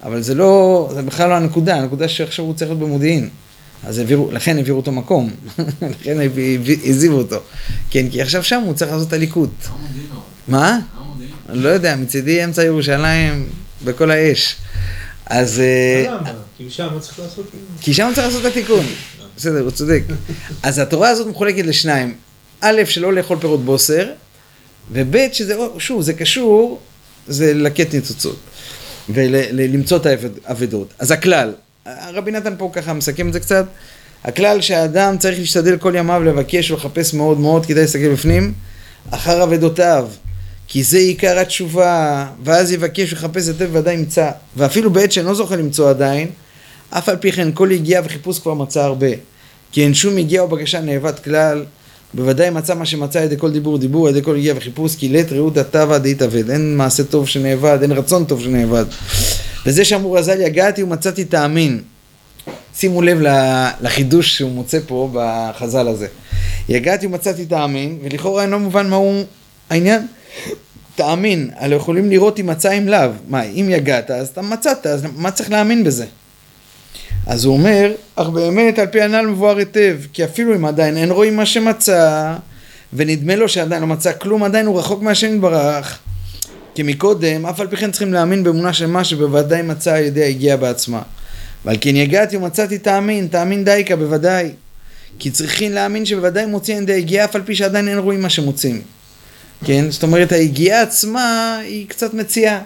אבל 0.04 0.22
זה 0.22 0.36
לא, 0.36 0.90
זה 0.94 1.02
בכלל 1.02 1.30
לא 1.30 1.34
הנקודה, 1.36 1.76
הנקודה 1.76 2.08
שעכשיו 2.08 2.46
הוא 2.46 2.54
צריך 2.54 2.72
להיות 2.72 2.80
במודיעין. 2.80 3.30
אז 3.84 3.98
העבירו, 3.98 4.32
לכן 4.32 4.58
העבירו 4.58 4.78
אותו 4.78 4.92
מקום, 4.92 5.30
לכן 6.02 6.18
העזיבו 6.84 7.18
אותו. 7.18 7.38
כן, 7.90 8.10
כי 8.12 8.22
עכשיו 8.22 8.44
שם 8.44 8.62
הוא 8.66 8.74
צריך 8.74 8.92
לעשות 8.92 9.08
את 9.08 9.14
הליכוד. 9.14 9.50
מה? 10.48 10.80
אני 11.50 11.60
לא 11.60 11.70
יודע, 11.70 11.96
מצידי 11.96 12.44
אמצע 12.44 12.64
ירושלים, 12.64 13.50
בכל 13.86 14.12
האש. 14.12 14.56
אז... 15.26 15.60
אה, 15.60 16.06
למה? 16.08 16.32
כי 16.58 16.70
שם 16.70 16.88
צריך 17.00 17.20
לעשות... 17.20 17.52
כי 17.82 17.94
שם 17.94 18.12
צריך 18.16 18.28
לעשות 18.28 18.42
את 18.42 18.52
התיקון. 18.52 18.86
בסדר, 19.38 19.62
הוא 19.62 19.72
צודק. 19.72 20.04
אז 20.64 20.80
התורה 20.80 21.10
הזאת 21.10 21.28
מחולקת 21.28 21.66
לשניים. 21.66 22.16
א', 22.62 22.82
שלא 22.86 23.14
לאכול 23.14 23.38
פירות 23.40 23.66
בוסר, 23.66 24.08
וב', 24.92 25.18
שזה, 25.34 25.56
שוב, 25.78 26.02
זה 26.02 26.14
קשור, 26.14 26.80
זה 27.28 27.54
לקט 27.54 27.94
ניצוצות. 27.94 28.40
ולמצוא 29.10 29.98
את 29.98 30.06
האבדות. 30.46 30.94
אז 31.00 31.12
הכלל, 31.12 31.54
רבי 32.14 32.32
נתן 32.32 32.54
פה 32.58 32.70
ככה 32.74 32.94
מסכם 32.94 33.28
את 33.28 33.34
זה 33.34 33.40
קצת, 33.40 33.66
הכלל 34.24 34.62
שהאדם 34.62 35.18
צריך 35.18 35.40
להשתדל 35.40 35.78
כל 35.78 35.94
ימיו 35.98 36.24
לבקש 36.24 36.72
ולחפש 36.72 37.14
מאוד 37.14 37.40
מאוד, 37.40 37.66
כדאי 37.66 37.82
להסתכל 37.82 38.14
בפנים, 38.14 38.54
אחר 39.12 39.44
אבדותיו, 39.44 40.08
כי 40.68 40.84
זה 40.84 40.98
עיקר 40.98 41.40
התשובה, 41.40 42.26
ואז 42.44 42.72
יבקש 42.72 43.14
ויחפש 43.14 43.48
היטב 43.48 43.70
ודאי 43.72 43.94
ימצא. 43.94 44.32
ואפילו 44.58 44.92
בעת 44.92 45.12
שאינו 45.12 45.36
זוכה 45.36 45.56
למצוא 45.56 45.90
עדיין, 45.90 46.28
אף 46.90 47.10
על 47.10 47.16
פי 47.16 47.32
כן 47.32 47.52
כל 47.54 47.70
יגיעה 47.72 48.02
וחיפוש 48.06 48.40
כבר 48.40 48.54
מצא 48.54 48.84
הרבה. 48.84 49.08
כי 49.72 49.84
אין 49.84 49.94
שום 49.94 50.18
יגיעה 50.18 50.44
או 50.44 50.48
בקשה 50.48 50.82
נאבד 50.82 51.20
כלל, 51.20 51.66
בוודאי 52.14 52.50
מצא 52.50 52.76
מה 52.76 52.86
שמצא 52.86 53.20
על 53.20 53.26
ידי 53.26 53.36
כל 53.38 53.52
דיבור 53.52 53.74
ודיבור, 53.74 54.08
על 54.08 54.16
ידי 54.16 54.26
כל 54.26 54.36
יגיעה 54.38 54.58
וחיפוש, 54.58 54.96
כי 54.96 55.10
לית 55.10 55.32
רעות 55.32 55.54
דתבה 55.54 56.00
דהתאבד. 56.00 56.50
אין 56.50 56.78
מעשה 56.78 57.04
טוב 57.04 57.28
שנאבד, 57.28 57.78
אין 57.82 57.92
רצון 57.92 58.26
טוב 58.26 58.42
שנאבד. 58.42 58.86
וזה 59.66 59.86
שאמרו 59.86 60.12
רזל 60.14 60.42
יגעתי 60.42 60.84
ומצאתי 60.84 61.26
תאמין. 61.26 61.82
שימו 62.76 63.02
לב 63.02 63.18
לחידוש 63.82 64.38
שהוא 64.38 64.52
מוצא 64.52 64.80
פה 64.88 65.10
בחז"ל 65.14 65.88
הזה. 65.88 66.08
יגעתי 66.70 67.06
ומצאתי 67.06 67.46
תאמין, 67.46 68.00
ולכאורה 68.04 68.42
אינו 68.42 68.60
מובן 68.60 68.90
מהו 68.90 69.24
העניין. 69.70 70.08
תאמין, 70.96 71.50
הלא 71.58 71.76
יכולים 71.76 72.10
לראות 72.10 72.40
אם 72.40 72.48
מצא 72.48 72.78
אם 72.78 72.88
לאו. 72.88 73.10
מה, 73.28 73.44
אם 73.44 73.68
יגעת, 73.70 74.12
אז 74.12 74.28
אתה 74.28 74.42
מצאת, 74.42 74.88
אז 74.88 75.04
מה 75.16 75.32
צריך 75.32 75.52
להאמין 75.52 75.84
בזה? 75.84 76.06
אז 77.28 77.46
הוא 77.46 77.54
אומר, 77.54 77.92
אך 78.16 78.28
באמת 78.28 78.80
על 78.80 78.88
פי 78.88 79.02
הנ"ל 79.02 79.28
מבואר 79.28 79.58
היטב, 79.58 79.98
כי 80.14 80.26
אפילו 80.26 80.56
אם 80.56 80.66
עדיין 80.66 80.98
אין 80.98 81.12
רואים 81.12 81.36
מה 81.36 81.46
שמצא, 81.46 82.34
ונדמה 82.94 83.36
לו 83.36 83.50
שעדיין 83.50 83.82
לא 83.82 83.88
מצא 83.88 84.12
כלום, 84.14 84.44
עדיין 84.44 84.66
הוא 84.66 84.80
רחוק 84.80 85.02
מהשם 85.02 85.36
יתברך. 85.36 86.00
כי 86.76 86.84
מקודם, 86.84 87.46
אף 87.46 87.60
על 87.60 87.68
פי 87.68 87.78
כן 87.78 87.92
צריכים 87.92 88.14
להאמין 88.14 88.44
באמונה 88.44 88.74
של 88.74 88.88
מה 88.88 89.04
שבוודאי 89.04 89.62
מצא 89.62 89.96
על 89.96 90.04
ידי 90.04 90.24
היגיעה 90.24 90.58
בעצמה. 90.58 91.02
ועל 91.66 91.76
כן 91.82 91.96
יגעתי 91.96 92.38
ומצאתי 92.38 92.78
תאמין, 92.78 93.28
תאמין 93.28 93.64
דייקה 93.64 93.96
בוודאי. 93.96 94.50
כי 95.20 95.32
צריכים 95.32 95.72
להאמין 95.72 96.06
שבוודאי 96.06 96.46
מוצאים 96.46 96.78
על 96.78 96.84
ידי 96.84 96.94
היגיעה, 96.94 97.26
אף 97.26 97.36
על 97.36 97.42
פי 97.46 97.56
שעדיין 97.56 97.88
אין 97.88 97.98
רואים 97.98 98.22
מה 98.22 98.30
שמוצאים. 98.30 98.82
כן? 99.66 99.92
זאת 99.92 100.04
אומרת, 100.04 100.32
היגיעה 100.32 100.82
עצמה 100.82 101.58
היא 101.64 101.88
קצת 101.88 102.14
מציאה. 102.14 102.62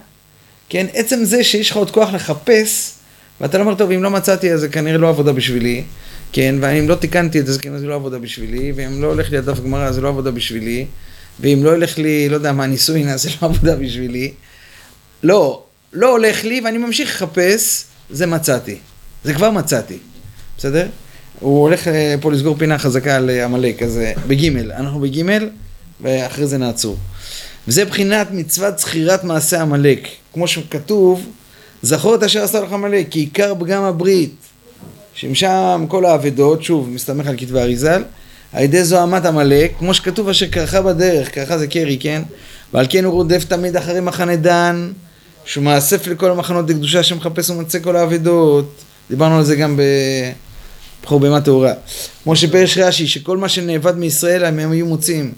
כן? 0.69 0.85
עצם 0.93 1.23
זה 1.23 1.43
שיש 1.43 1.71
לך 1.71 1.77
עוד 1.77 1.91
כוח 1.91 2.13
לחפש, 2.13 2.91
ואתה 3.41 3.57
לא 3.57 3.63
אומר, 3.63 3.75
טוב, 3.75 3.91
אם 3.91 4.03
לא 4.03 4.09
מצאתי 4.09 4.53
אז 4.53 4.59
זה 4.59 4.69
כנראה 4.69 4.97
לא 4.97 5.09
עבודה 5.09 5.33
בשבילי, 5.33 5.83
כן? 6.31 6.55
ואם 6.61 6.89
לא 6.89 6.95
תיקנתי 6.95 7.39
את 7.39 7.45
זה, 7.45 7.51
אז 7.51 7.57
כנראה 7.57 7.79
זה 7.79 7.87
לא 7.87 7.95
עבודה 7.95 8.19
בשבילי, 8.19 8.71
ואם 8.75 9.01
לא 9.01 9.07
הולך 9.07 9.31
לי 9.31 9.37
הדף 9.37 9.59
גמרא, 9.59 9.91
זה 9.91 10.01
לא 10.01 10.07
עבודה 10.07 10.31
בשבילי, 10.31 10.85
ואם 11.39 11.59
לא 11.63 11.69
הולך 11.69 11.97
לי, 11.97 12.29
לא 12.29 12.35
יודע 12.35 12.51
מה, 12.51 12.65
נישואין, 12.65 13.09
אז 13.09 13.21
זה 13.21 13.29
לא 13.41 13.47
עבודה 13.47 13.75
בשבילי. 13.75 14.31
לא, 15.23 15.63
לא 15.93 16.11
הולך 16.11 16.43
לי, 16.45 16.61
ואני 16.65 16.77
ממשיך 16.77 17.09
לחפש, 17.09 17.83
זה 18.09 18.25
מצאתי. 18.25 18.75
זה 19.23 19.33
כבר 19.33 19.51
מצאתי, 19.51 19.97
בסדר? 20.57 20.87
הוא 21.39 21.61
הולך 21.61 21.87
אה, 21.87 22.15
פה 22.21 22.31
לסגור 22.31 22.57
פינה 22.57 22.77
חזקה 22.77 23.15
על 23.15 23.29
עמלק, 23.29 23.83
אז 23.83 23.97
אה, 23.97 24.13
בגימל. 24.27 24.71
אנחנו 24.71 24.99
בגימל, 24.99 25.49
ואחרי 26.01 26.47
זה 26.47 26.57
נעצור. 26.57 26.97
וזה 27.67 27.85
בחינת 27.85 28.27
מצוות 28.31 28.79
זכירת 28.79 29.23
מעשה 29.23 29.61
עמלק. 29.61 30.07
כמו 30.33 30.47
שכתוב, 30.47 31.25
זכור 31.81 32.15
את 32.15 32.23
אשר 32.23 32.43
עשה 32.43 32.59
לך 32.59 32.73
עמלק, 32.73 33.07
כי 33.09 33.19
עיקר 33.19 33.53
פגם 33.59 33.83
הברית, 33.83 34.35
שמשם 35.13 35.85
כל 35.87 36.05
האבדות, 36.05 36.63
שוב, 36.63 36.89
מסתמך 36.89 37.27
על 37.27 37.35
כתבי 37.37 37.59
אריזל, 37.59 38.03
על 38.53 38.63
ידי 38.63 38.83
זוהמת 38.83 39.25
עמלק, 39.25 39.71
כמו 39.79 39.93
שכתוב 39.93 40.29
אשר 40.29 40.47
קרחה 40.47 40.81
בדרך, 40.81 41.29
קרחה 41.29 41.57
זה 41.57 41.67
קרי, 41.67 41.97
כן? 41.99 42.21
ועל 42.73 42.85
כן 42.89 43.05
הוא 43.05 43.13
רודף 43.13 43.43
תמיד 43.43 43.75
אחרי 43.75 43.99
מחנה 43.99 44.35
דן, 44.35 44.91
שהוא 45.45 45.63
מאסף 45.63 46.07
לכל 46.07 46.31
המחנות 46.31 46.69
לקדושה 46.69 47.03
שמחפש 47.03 47.49
ומוצא 47.49 47.79
כל 47.79 47.95
האבדות. 47.95 48.83
דיברנו 49.09 49.37
על 49.37 49.43
זה 49.43 49.55
גם 49.55 49.79
בבחור 51.01 51.19
בהמה 51.19 51.41
טהורה. 51.41 51.73
כמו 52.23 52.35
שפרש 52.35 52.77
רש"י, 52.77 53.07
שכל 53.07 53.37
מה 53.37 53.49
שנאבד 53.49 53.97
מישראל 53.97 54.45
הם 54.45 54.71
היו 54.71 54.85
מוצאים. 54.85 55.31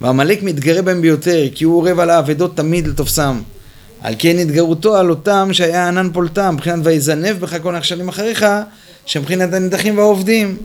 ועמלק 0.00 0.42
מתגרה 0.42 0.82
בהם 0.82 1.00
ביותר, 1.00 1.44
כי 1.54 1.64
הוא 1.64 1.76
אורב 1.76 1.98
על 1.98 2.10
האבדות 2.10 2.56
תמיד 2.56 2.86
לתופסם. 2.86 3.40
על 4.00 4.14
כן 4.18 4.38
התגרותו 4.38 4.96
על 4.96 5.10
אותם 5.10 5.48
שהיה 5.52 5.88
ענן 5.88 6.10
פולטם, 6.12 6.54
מבחינת 6.54 6.80
ויזנב 6.84 7.40
בך 7.40 7.62
כל 7.62 7.76
נחשלים 7.76 8.08
אחריך, 8.08 8.46
שמבחינת 9.06 9.52
הנידחים 9.52 9.98
והעובדים. 9.98 10.56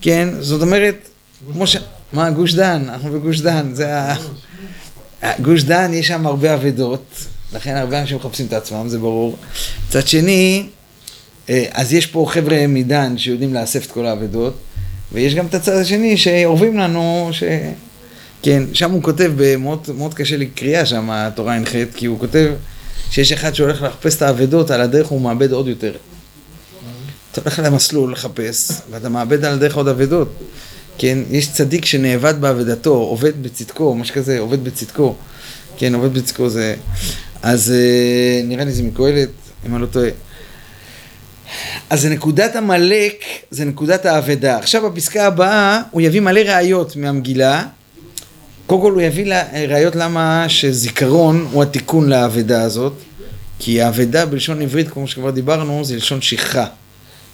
כן, 0.00 0.28
זאת 0.40 0.62
אומרת, 0.62 1.08
כמו 1.52 1.66
ש... 1.66 1.76
מה, 2.12 2.30
גוש 2.30 2.54
דן, 2.54 2.82
אנחנו 2.88 3.12
בגוש 3.12 3.40
דן, 3.40 3.74
זה 3.74 3.98
ה... 3.98 4.14
גוש 5.40 5.62
דן, 5.62 5.94
יש 5.94 6.08
שם 6.08 6.26
הרבה 6.26 6.54
אבדות, 6.54 7.04
לכן 7.52 7.76
הרבה 7.76 8.00
אנשים 8.00 8.16
מחפשים 8.16 8.46
את 8.46 8.52
עצמם, 8.52 8.88
זה 8.88 8.98
ברור. 8.98 9.36
מצד 9.88 10.08
שני, 10.08 10.66
אה, 11.50 11.64
אז 11.72 11.92
יש 11.92 12.06
פה 12.06 12.26
חבר'ה 12.28 12.66
מדן 12.66 13.18
שיודעים 13.18 13.54
לאסף 13.54 13.86
את 13.86 13.90
כל 13.90 14.06
האבדות, 14.06 14.54
ויש 15.12 15.34
גם 15.34 15.46
את 15.46 15.54
הצד 15.54 15.76
השני 15.76 16.16
שאורבים 16.16 16.78
לנו, 16.78 17.28
ש... 17.32 17.42
כן, 18.44 18.62
שם 18.72 18.90
הוא 18.90 19.02
כותב, 19.02 19.32
מאוד, 19.58 19.90
מאוד 19.96 20.14
קשה 20.14 20.36
לי 20.36 20.46
קריאה 20.46 20.86
שם, 20.86 21.10
התורה 21.10 21.54
הנחית, 21.54 21.88
כי 21.94 22.06
הוא 22.06 22.18
כותב 22.18 22.52
שיש 23.10 23.32
אחד 23.32 23.54
שהולך 23.54 23.82
לחפש 23.82 24.16
את 24.16 24.22
האבדות, 24.22 24.70
על 24.70 24.80
הדרך 24.80 25.06
הוא 25.06 25.20
מאבד 25.20 25.52
עוד 25.52 25.68
יותר. 25.68 25.92
אתה 27.32 27.40
הולך 27.40 27.58
למסלול 27.64 28.12
לחפש, 28.12 28.70
ואתה 28.90 29.08
מאבד 29.08 29.44
על 29.44 29.52
הדרך 29.52 29.76
עוד 29.76 29.88
אבדות. 29.88 30.28
כן, 30.98 31.18
יש 31.30 31.52
צדיק 31.52 31.84
שנאבד 31.84 32.40
באבדתו, 32.40 32.94
עובד 32.94 33.42
בצדקו, 33.42 33.94
משהו 33.94 34.14
כזה, 34.14 34.38
עובד 34.38 34.64
בצדקו. 34.64 35.14
כן, 35.76 35.94
עובד 35.94 36.14
בצדקו 36.14 36.48
זה... 36.48 36.74
אז 37.42 37.72
אה, 37.76 38.40
נראה 38.44 38.64
לי 38.64 38.72
זה 38.72 38.82
מקהלת, 38.82 39.28
אם 39.66 39.74
אני 39.74 39.82
לא 39.82 39.86
טועה. 39.86 40.10
אז 41.90 42.00
זה 42.00 42.08
נקודת 42.08 42.56
עמלק, 42.56 43.24
זה 43.50 43.64
נקודת 43.64 44.06
האבדה. 44.06 44.58
עכשיו 44.58 44.90
בפסקה 44.90 45.26
הבאה 45.26 45.82
הוא 45.90 46.00
יביא 46.00 46.20
מלא 46.20 46.40
ראיות 46.40 46.96
מהמגילה. 46.96 47.64
קודם 48.66 48.80
כל 48.80 48.92
הוא 48.92 49.00
יביא 49.00 49.34
ראיות 49.68 49.96
למה 49.96 50.44
שזיכרון 50.48 51.48
הוא 51.52 51.62
התיקון 51.62 52.08
לאבדה 52.08 52.62
הזאת. 52.62 52.92
כי 53.58 53.82
האבדה 53.82 54.26
בלשון 54.26 54.62
עברית, 54.62 54.88
כמו 54.90 55.08
שכבר 55.08 55.30
דיברנו, 55.30 55.84
זה 55.84 55.96
לשון 55.96 56.22
שכחה. 56.22 56.66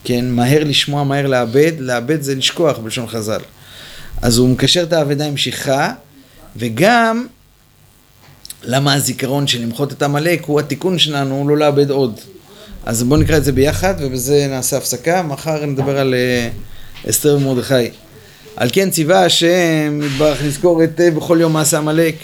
כן, 0.05 0.31
מהר 0.31 0.65
לשמוע, 0.65 1.05
מהר 1.05 1.27
לאבד, 1.27 1.73
לאבד 1.79 2.23
זה 2.23 2.35
לשכוח 2.35 2.79
בלשון 2.79 3.07
חז"ל. 3.07 3.41
אז 4.23 4.39
הוא 4.39 4.49
מקשר 4.49 4.83
את 4.83 4.93
האבדה 4.93 5.27
עם 5.27 5.37
שכחה, 5.37 5.93
וגם 6.57 7.27
למה 8.63 8.95
הזיכרון 8.95 9.47
של 9.47 9.63
למחות 9.63 9.93
את 9.93 10.03
עמלק 10.03 10.45
הוא 10.45 10.61
התיקון 10.61 10.99
שלנו 10.99 11.49
לא 11.49 11.57
לאבד 11.57 11.91
עוד. 11.91 12.21
אז 12.87 13.03
בואו 13.03 13.21
נקרא 13.21 13.37
את 13.37 13.45
זה 13.45 13.53
ביחד, 13.53 13.95
ובזה 13.99 14.47
נעשה 14.51 14.77
הפסקה. 14.77 15.23
מחר 15.23 15.67
נדבר 15.67 15.99
על 15.99 16.15
uh, 17.05 17.11
אסתר 17.11 17.37
ומרדכי. 17.37 17.91
על 18.57 18.69
כן 18.73 18.91
ציווה 18.91 19.25
השם, 19.25 20.01
יתברך 20.03 20.39
לזכור 20.45 20.81
היטב 20.81 21.13
בכל 21.17 21.39
יום 21.41 21.53
מעשה 21.53 21.79
עמלק. 21.79 22.15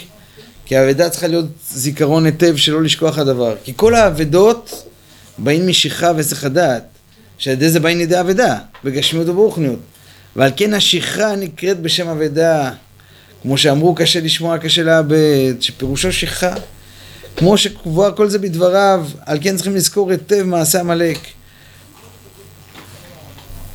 כי 0.65 0.75
האבדה 0.75 1.09
צריכה 1.09 1.27
להיות 1.27 1.45
זיכרון 1.69 2.25
היטב 2.25 2.55
שלא 2.55 2.83
לשכוח 2.83 3.17
הדבר. 3.17 3.55
כי 3.63 3.73
כל 3.75 3.95
האבדות 3.95 4.87
באים 5.37 5.67
משכחה 5.67 6.11
והיסח 6.15 6.43
הדעת. 6.43 6.83
שעל 7.37 7.53
ידי 7.53 7.69
זה 7.69 7.79
באים 7.79 7.97
לידי 7.97 8.19
אבדה, 8.19 8.57
בגשמיות 8.83 9.29
וברוכניות. 9.29 9.79
ועל 10.35 10.51
כן 10.55 10.73
השכחה 10.73 11.35
נקראת 11.35 11.79
בשם 11.79 12.07
אבדה. 12.07 12.71
כמו 13.41 13.57
שאמרו, 13.57 13.95
קשה 13.95 14.19
לשמוע, 14.19 14.57
קשה 14.57 14.83
לאבד, 14.83 15.53
שפירושו 15.59 16.11
שכחה. 16.11 16.55
כמו 17.37 17.57
שקבוע 17.57 18.11
כל 18.11 18.29
זה 18.29 18.39
בדבריו, 18.39 19.07
על 19.25 19.37
כן 19.41 19.55
צריכים 19.55 19.75
לזכור 19.75 20.11
היטב 20.11 20.43
מעשה 20.43 20.79
עמלק. 20.79 21.17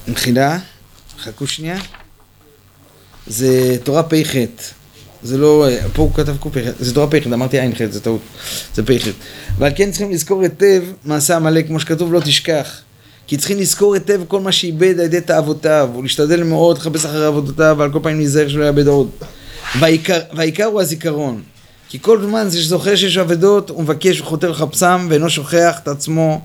מחילה, 0.09 0.59
חכו 1.19 1.47
שנייה. 1.47 1.79
זה 3.27 3.77
תורה 3.85 4.03
פ"ח. 4.03 4.35
זה 5.23 5.39
לא, 5.39 5.67
פה 5.93 6.03
הוא 6.03 6.15
כתב 6.15 6.37
קפ"ח, 6.41 6.71
זה 6.81 6.95
תורה 6.95 7.07
פ"ח, 7.07 7.27
אמרתי 7.27 7.59
ע"ח, 7.59 7.83
זה 7.91 8.01
טעות, 8.01 8.21
זה 8.75 8.83
פ"ח. 8.83 9.09
ועל 9.59 9.73
כן 9.77 9.91
צריכים 9.91 10.11
לזכור 10.11 10.43
היטב 10.43 10.83
מעשה 11.05 11.37
עמלק, 11.37 11.67
כמו 11.67 11.81
שכתוב 11.81 12.13
לא 12.13 12.21
תשכח. 12.21 12.81
כי 13.27 13.37
צריכים 13.37 13.59
לזכור 13.59 13.95
היטב 13.95 14.21
כל 14.29 14.41
מה 14.41 14.53
שאיבד 14.53 14.95
על 14.99 15.05
ידי 15.05 15.21
תאוותיו, 15.21 15.91
ולהשתדל 15.99 16.43
מאוד 16.43 16.79
לחפש 16.79 17.05
אחרי 17.05 17.27
עבודותיו, 17.27 17.77
ועל 17.79 17.93
כל 17.93 17.99
פעמים 18.03 18.19
להיזהר 18.19 18.49
שלא 18.49 18.65
יאבד 18.65 18.87
עוד. 18.87 19.11
והעיקר, 19.79 20.19
והעיקר 20.33 20.65
הוא 20.65 20.81
הזיכרון. 20.81 21.43
כי 21.89 21.99
כל 22.01 22.23
זמן 22.23 22.49
זה 22.49 22.59
שזוכר 22.59 22.97
שיש 22.97 23.19
אבדות, 23.19 23.71
הוא 23.71 23.83
מבקש 23.83 24.21
וחותר 24.21 24.51
לחפשם, 24.51 25.07
ואינו 25.11 25.31
שוכח 25.31 25.79
את 25.83 25.89
עצמו 25.89 26.41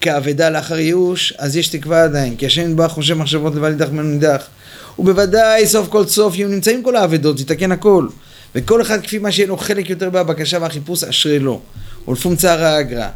כאבדה 0.00 0.50
לאחר 0.50 0.78
ייאוש, 0.78 1.32
אז 1.38 1.56
יש 1.56 1.68
תקווה 1.68 2.04
עדיין. 2.04 2.36
כי 2.36 2.46
השם 2.46 2.62
נדבך 2.62 2.90
חושב 2.90 3.14
מחשבות 3.14 3.54
לבד 3.54 3.70
נידח 3.70 3.88
ממנו 3.88 4.08
נידח. 4.08 4.46
ובוודאי 5.00 5.66
סוף 5.66 5.88
כל 5.88 6.06
סוף 6.06 6.36
יהיו 6.36 6.48
נמצאים 6.48 6.82
כל 6.82 6.96
האבדות, 6.96 7.40
יתקן 7.40 7.72
הכל. 7.72 8.06
וכל 8.54 8.82
אחד 8.82 9.00
כפי 9.02 9.18
מה 9.18 9.32
שיהיה 9.32 9.48
לו 9.48 9.56
חלק 9.56 9.90
יותר 9.90 10.10
בבקשה 10.10 10.58
והחיפוש, 10.60 11.04
אשרי 11.04 11.38
לו. 11.38 11.60
ולפום 12.08 12.36
צער 12.36 12.64
האגרא. 12.64 13.08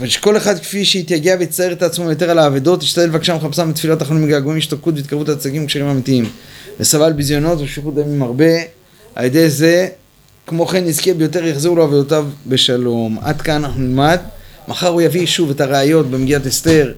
ושכל 0.00 0.36
אחד 0.36 0.58
כפי 0.58 0.84
שיתייגע 0.84 1.36
ויצטער 1.38 1.72
את 1.72 1.82
עצמו 1.82 2.10
יותר 2.10 2.30
על 2.30 2.38
האבדות, 2.38 2.82
ישתדל 2.82 3.04
לבקשם 3.04 3.36
מחפשם 3.36 3.70
בתפילות 3.70 4.02
אחרונים 4.02 4.24
מגעגועים, 4.24 4.58
השתוקקות 4.58 4.94
והתקרבות 4.96 5.28
הצגים 5.28 5.66
קשרים 5.66 5.86
אמיתיים. 5.86 6.24
וסבל 6.80 7.12
ביזיונות 7.12 7.60
ושפיכות 7.60 7.94
דמים 7.94 8.22
הרבה, 8.22 8.44
על 9.14 9.24
ידי 9.24 9.50
זה, 9.50 9.88
כמו 10.46 10.66
כן 10.66 10.86
יזכה 10.86 11.14
ביותר 11.14 11.44
יחזרו 11.44 11.76
לו 11.76 11.82
עבודותיו 11.82 12.26
בשלום. 12.46 13.18
עד 13.22 13.42
כאן 13.42 13.64
אנחנו 13.64 13.80
נלמד. 13.80 14.18
מחר 14.68 14.88
הוא 14.88 15.02
יביא 15.02 15.26
שוב 15.26 15.50
את 15.50 15.60
הראיות 15.60 16.10
במגיעת 16.10 16.46
אסתר, 16.46 16.92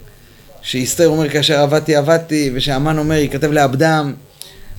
שאסתר 0.63 1.09
אומר 1.09 1.29
כאשר 1.29 1.61
עבדתי 1.61 1.97
עבדתי, 1.97 2.51
ושהמן 2.55 2.99
אומר 2.99 3.15
ייכתב 3.15 3.53
לאבדם, 3.53 4.13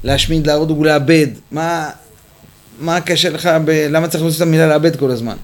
להשמיד, 0.03 0.47
להרוג 0.47 0.71
ולאבד. 0.71 1.27
מה, 1.51 1.89
מה 2.79 3.01
קשה 3.01 3.29
לך, 3.29 3.49
ב... 3.65 3.69
למה 3.89 4.07
צריך 4.07 4.23
להוסיף 4.23 4.41
את 4.41 4.47
המילה 4.47 4.67
לאבד 4.67 4.95
כל 4.95 5.11
הזמן? 5.11 5.35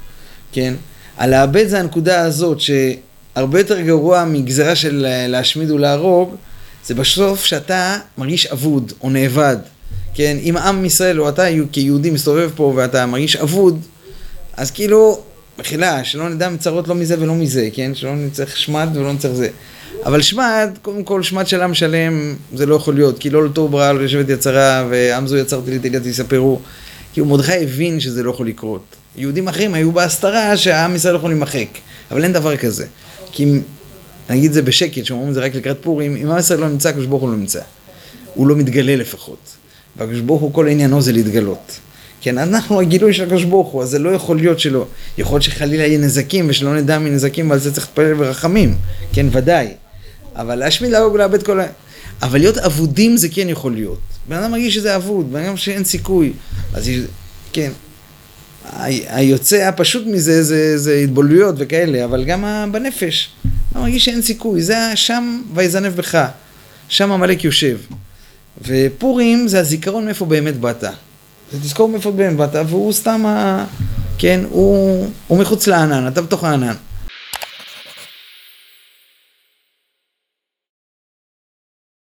כן? 0.52 0.74
הלאבד 1.18 1.68
זה 1.68 1.80
הנקודה 1.80 2.22
הזאת, 2.22 2.58
שהרבה 2.60 3.60
יותר 3.60 3.82
גרוע 3.82 4.26
מגזרה 4.26 4.76
של 4.76 5.06
להשמיד 5.28 5.72
ולהרוג, 5.72 6.36
זה 6.86 6.96
בסוף 6.96 7.46
שאתה 7.46 7.98
מרגיש 8.18 8.48
אבוד 8.48 8.94
או 9.02 9.10
נאבד. 9.10 9.58
כן, 10.14 10.38
אם 10.42 10.58
עם 10.58 10.86
ישראל 10.86 11.22
או 11.22 11.30
אתה 11.30 11.46
כיהודי 11.72 12.10
מסתובב 12.10 12.52
פה 12.56 12.74
ואתה 12.76 13.06
מרגיש 13.06 13.36
אבוד, 13.36 13.86
אז 14.58 14.72
כאילו, 14.72 15.22
מחילה, 15.60 16.04
שלא 16.04 16.30
נדע 16.30 16.50
מצרות 16.50 16.88
לא 16.88 16.96
מזה 16.96 17.16
ולא 17.20 17.36
מזה, 17.36 17.70
כן? 17.74 17.96
שלא 17.96 18.16
נצטרך 18.16 18.58
שמד 18.58 18.90
ולא 18.94 19.14
נצטרך 19.14 19.34
זה. 19.34 19.50
אבל 20.06 20.22
שמד, 20.22 20.70
קודם 20.82 21.04
כל 21.04 21.24
שמד 21.24 21.48
של 21.48 21.62
עם 21.62 21.74
שלם 21.74 22.36
זה 22.54 22.66
לא 22.66 22.76
יכול 22.76 22.96
להיות, 22.96 23.20
כי 23.20 23.30
לא 23.30 23.46
לתור 23.46 23.70
ברעה 23.70 23.94
לא 23.94 24.04
לשבת 24.04 24.30
יצרה 24.30 24.88
ועם 24.90 25.28
זו 25.28 25.38
יצרתי 25.38 25.72
לי 25.72 25.80
תליית 25.80 26.06
יספרו. 26.06 26.60
כאילו 27.14 27.28
מרדכי 27.28 27.64
הבין 27.64 28.00
שזה 28.00 28.24
לא 28.24 28.32
יכול 28.32 28.48
לקרות. 28.48 28.84
יהודים 29.16 29.48
אחרים 29.48 29.74
היו 29.74 29.92
בהסתרה 29.92 30.58
שהעם 30.58 30.96
ישראל 30.96 31.16
יכול 31.16 31.30
להימחק, 31.30 31.68
אבל 32.12 32.24
אין 32.24 32.34
דבר 32.34 32.58
כזה. 32.58 32.86
כי 33.32 33.44
אם, 33.44 33.62
נגיד 34.30 34.54
זה 34.54 34.62
בשקט, 34.62 35.06
שאומרים 35.06 35.30
את 35.30 35.34
זה 35.34 35.42
רק 35.42 35.56
לקראת 35.56 35.78
פורים, 35.82 36.16
אם 36.16 36.32
עם 36.32 36.38
ישראל 36.38 36.60
לא 36.60 36.70
נמצא, 36.70 36.90
הקדוש 36.90 37.06
ברוך 37.06 37.22
הוא 37.22 37.30
לא 37.30 37.38
נמצא. 37.38 37.62
הוא 38.34 38.48
לא 38.48 38.56
מתגלה 38.56 38.96
לפחות. 38.96 39.56
והקדוש 39.98 40.20
ברוך 40.20 40.42
הוא 40.42 40.54
כל 40.54 40.68
עניינו 40.68 41.02
זה 41.02 41.12
להתגלות. 41.12 41.80
כן, 42.22 42.38
אנחנו 42.38 42.82
הגילוי 42.82 43.14
של 43.14 43.24
הקדוש 43.24 43.44
ברוך 43.44 43.68
הוא, 43.68 43.84
אז 43.84 43.90
זה 43.90 44.00
לא 44.00 44.10
יכול 44.10 44.38
להיות 44.38 44.60
שלא. 44.60 44.86
יכול 45.18 45.36
להיות 45.36 45.44
שחלילה 45.44 45.86
יהיה 45.86 46.00
נזקים 46.00 46.46
ושלא 46.50 46.76
נדע 46.76 47.00
מנזקים 47.00 47.50
ועל 47.50 47.60
זה 47.60 47.74
צריך 47.74 47.88
להתפלל 47.88 48.14
ברחמים, 48.14 48.76
כן, 49.14 49.26
ודאי. 49.32 49.68
אבל 50.36 50.56
להשמיד, 50.56 50.92
להרוג 50.92 51.14
ולאבד 51.14 51.44
כל 51.44 51.60
ה... 51.60 51.64
אבל 52.22 52.40
להיות 52.40 52.58
אבודים 52.58 53.18
זה 53.18 53.30
כן 53.30 53.50
יכול 53.50 53.74
להיות. 53.74 54.00
בן 54.30 54.36
אדם 54.36 54.52
מרגיש 54.52 54.76
שזה 54.76 54.96
אבוד, 54.96 55.34
בן 55.34 55.44
אדם 55.46 55.58
שאין 55.58 55.84
סיכוי. 55.84 56.34
אז 56.74 56.90
כן. 57.54 57.72
היוצא 59.08 59.68
הפשוט 59.68 60.04
מזה 60.08 60.44
זה, 60.44 60.78
זה 60.78 60.96
התבוללויות 60.96 61.56
וכאלה, 61.58 62.06
אבל 62.06 62.26
גם 62.26 62.70
בנפש. 62.72 63.30
אתה 63.72 63.80
מרגיש 63.80 64.06
שאין 64.06 64.22
סיכוי, 64.22 64.62
זה 64.62 64.92
שם 64.96 65.42
ויזנב 65.54 65.96
בך. 65.96 66.26
שם 66.90 67.12
עמלק 67.12 67.44
יושב. 67.44 67.78
ופורים 68.62 69.48
זה 69.48 69.60
הזיכרון 69.60 70.06
מאיפה 70.06 70.26
באמת 70.26 70.58
באת. 70.58 70.84
זה 71.52 71.60
תזכור 71.60 71.90
מאיפה 71.90 72.12
באמת 72.12 72.36
באת, 72.36 72.56
והוא 72.68 72.94
סתם, 72.94 73.26
ה... 73.26 73.66
כן, 74.18 74.40
הוא, 74.50 75.08
הוא 75.28 75.40
מחוץ 75.40 75.68
לענן, 75.68 76.08
אתה 76.08 76.22
בתוך 76.22 76.44
הענן. 76.44 76.76